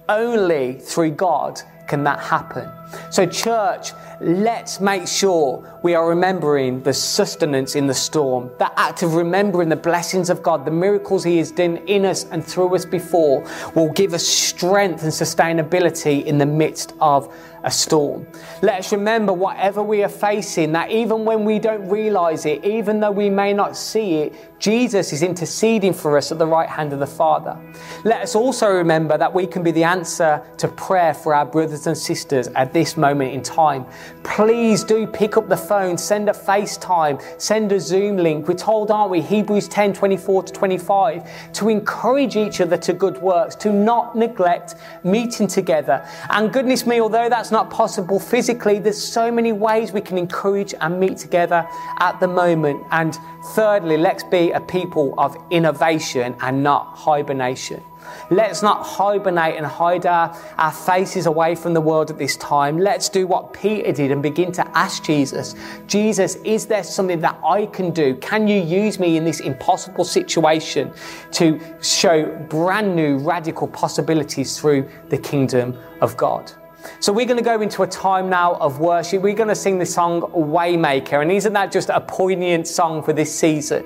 Only 0.08 0.74
through 0.74 1.10
God 1.10 1.60
can 1.86 2.04
that 2.04 2.20
happen. 2.20 2.70
So, 3.10 3.26
church, 3.26 3.92
let's 4.20 4.80
make 4.80 5.06
sure 5.06 5.78
we 5.82 5.94
are 5.94 6.08
remembering 6.08 6.82
the 6.82 6.92
sustenance 6.92 7.74
in 7.74 7.86
the 7.86 7.94
storm, 7.94 8.50
that 8.58 8.72
act 8.76 9.02
of 9.02 9.14
remembering 9.14 9.68
the 9.68 9.76
blessings 9.76 10.30
of 10.30 10.42
God, 10.42 10.64
the 10.64 10.70
miracles 10.70 11.24
He 11.24 11.38
has 11.38 11.50
done 11.50 11.78
in 11.88 12.04
us 12.04 12.24
and 12.30 12.44
through 12.44 12.74
us 12.74 12.84
before, 12.84 13.44
will 13.74 13.92
give 13.92 14.14
us 14.14 14.26
strength 14.26 15.02
and 15.02 15.12
sustainability 15.12 16.24
in 16.24 16.38
the 16.38 16.46
midst 16.46 16.94
of 17.00 17.34
a 17.66 17.70
storm. 17.70 18.26
Let 18.62 18.78
us 18.78 18.92
remember 18.92 19.32
whatever 19.32 19.82
we 19.82 20.04
are 20.04 20.08
facing, 20.08 20.72
that 20.72 20.90
even 20.90 21.24
when 21.24 21.44
we 21.44 21.58
don't 21.58 21.88
realize 21.88 22.46
it, 22.46 22.64
even 22.64 23.00
though 23.00 23.10
we 23.10 23.28
may 23.28 23.52
not 23.52 23.76
see 23.76 24.14
it, 24.18 24.34
Jesus 24.60 25.12
is 25.12 25.22
interceding 25.22 25.92
for 25.92 26.16
us 26.16 26.32
at 26.32 26.38
the 26.38 26.46
right 26.46 26.68
hand 26.68 26.92
of 26.92 27.00
the 27.00 27.06
Father. 27.06 27.58
Let 28.04 28.22
us 28.22 28.34
also 28.34 28.70
remember 28.70 29.18
that 29.18 29.34
we 29.34 29.46
can 29.46 29.62
be 29.62 29.72
the 29.72 29.84
answer 29.84 30.42
to 30.58 30.68
prayer 30.68 31.12
for 31.12 31.34
our 31.34 31.44
brothers 31.44 31.86
and 31.86 31.98
sisters 31.98 32.46
at 32.48 32.72
this 32.72 32.96
moment 32.96 33.34
in 33.34 33.42
time. 33.42 33.84
Please 34.22 34.84
do 34.84 35.06
pick 35.06 35.36
up 35.36 35.48
the 35.48 35.56
phone, 35.56 35.98
send 35.98 36.28
a 36.28 36.32
FaceTime, 36.32 37.20
send 37.40 37.72
a 37.72 37.80
Zoom 37.80 38.16
link. 38.16 38.46
We're 38.46 38.54
told, 38.54 38.90
aren't 38.90 39.10
we, 39.10 39.20
Hebrews 39.20 39.68
10 39.68 39.92
24 39.92 40.44
to 40.44 40.52
25, 40.52 41.52
to 41.54 41.68
encourage 41.68 42.36
each 42.36 42.60
other 42.60 42.76
to 42.76 42.92
good 42.92 43.20
works, 43.20 43.56
to 43.56 43.72
not 43.72 44.16
neglect 44.16 44.76
meeting 45.02 45.48
together. 45.48 46.06
And 46.30 46.52
goodness 46.52 46.86
me, 46.86 47.00
although 47.00 47.28
that's 47.28 47.50
not 47.56 47.70
possible 47.70 48.20
physically, 48.20 48.78
there's 48.78 49.02
so 49.02 49.32
many 49.32 49.50
ways 49.50 49.90
we 49.90 50.02
can 50.02 50.18
encourage 50.18 50.74
and 50.78 51.00
meet 51.00 51.16
together 51.16 51.66
at 52.00 52.20
the 52.20 52.28
moment. 52.28 52.84
And 52.90 53.18
thirdly, 53.54 53.96
let's 53.96 54.22
be 54.24 54.50
a 54.50 54.60
people 54.60 55.14
of 55.16 55.34
innovation 55.50 56.36
and 56.40 56.62
not 56.62 56.94
hibernation. 56.94 57.82
Let's 58.30 58.62
not 58.62 58.84
hibernate 58.84 59.56
and 59.56 59.64
hide 59.64 60.04
our, 60.04 60.36
our 60.58 60.70
faces 60.70 61.24
away 61.24 61.54
from 61.54 61.72
the 61.72 61.80
world 61.80 62.10
at 62.10 62.18
this 62.18 62.36
time. 62.36 62.76
Let's 62.76 63.08
do 63.08 63.26
what 63.26 63.54
Peter 63.54 63.90
did 63.90 64.10
and 64.10 64.22
begin 64.22 64.52
to 64.52 64.68
ask 64.76 65.02
Jesus, 65.02 65.54
Jesus, 65.86 66.36
is 66.44 66.66
there 66.66 66.84
something 66.84 67.20
that 67.20 67.38
I 67.42 67.66
can 67.66 67.90
do? 67.90 68.16
Can 68.16 68.46
you 68.46 68.60
use 68.60 69.00
me 69.00 69.16
in 69.16 69.24
this 69.24 69.40
impossible 69.40 70.04
situation 70.04 70.92
to 71.32 71.58
show 71.80 72.26
brand 72.50 72.94
new 72.94 73.16
radical 73.16 73.66
possibilities 73.66 74.60
through 74.60 74.86
the 75.08 75.16
kingdom 75.16 75.78
of 76.02 76.18
God? 76.18 76.52
So 77.00 77.12
we're 77.12 77.26
going 77.26 77.38
to 77.38 77.44
go 77.44 77.60
into 77.60 77.82
a 77.82 77.86
time 77.86 78.28
now 78.28 78.54
of 78.54 78.80
worship. 78.80 79.22
We're 79.22 79.34
going 79.34 79.48
to 79.48 79.54
sing 79.54 79.78
the 79.78 79.86
song 79.86 80.22
Waymaker. 80.22 81.22
And 81.22 81.30
isn't 81.32 81.52
that 81.52 81.72
just 81.72 81.88
a 81.88 82.00
poignant 82.00 82.66
song 82.66 83.02
for 83.02 83.12
this 83.12 83.36
season? 83.36 83.84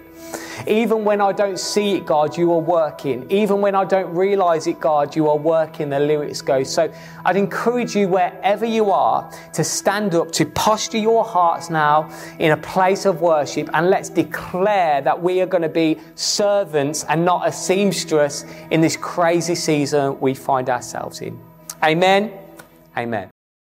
Even 0.67 1.05
when 1.05 1.21
I 1.21 1.33
don't 1.33 1.59
see 1.59 1.97
it, 1.97 2.07
God, 2.07 2.37
you 2.37 2.53
are 2.53 2.61
working. 2.61 3.27
Even 3.31 3.61
when 3.61 3.75
I 3.75 3.85
don't 3.85 4.15
realize 4.15 4.67
it, 4.67 4.79
God, 4.79 5.17
you 5.17 5.29
are 5.29 5.37
working, 5.37 5.89
the 5.89 5.99
lyrics 5.99 6.43
go. 6.43 6.63
So 6.63 6.93
I'd 7.25 7.37
encourage 7.37 7.97
you, 7.97 8.09
wherever 8.09 8.67
you 8.67 8.91
are, 8.91 9.31
to 9.55 9.65
stand 9.65 10.15
up, 10.15 10.31
to 10.33 10.45
posture 10.47 10.99
your 10.99 11.25
hearts 11.25 11.71
now 11.71 12.11
in 12.39 12.53
a 12.53 12.57
place 12.57 13.07
of 13.07 13.23
worship, 13.23 13.71
and 13.73 13.89
let's 13.89 14.11
declare 14.11 15.01
that 15.01 15.21
we 15.21 15.41
are 15.41 15.47
going 15.47 15.63
to 15.63 15.69
be 15.69 15.99
servants 16.15 17.05
and 17.05 17.25
not 17.25 17.49
a 17.49 17.53
seamstress 17.53 18.45
in 18.71 18.81
this 18.81 18.97
crazy 18.97 19.55
season 19.55 20.21
we 20.21 20.35
find 20.35 20.69
ourselves 20.69 21.23
in. 21.23 21.41
Amen. 21.83 22.40
Amen. 22.97 23.31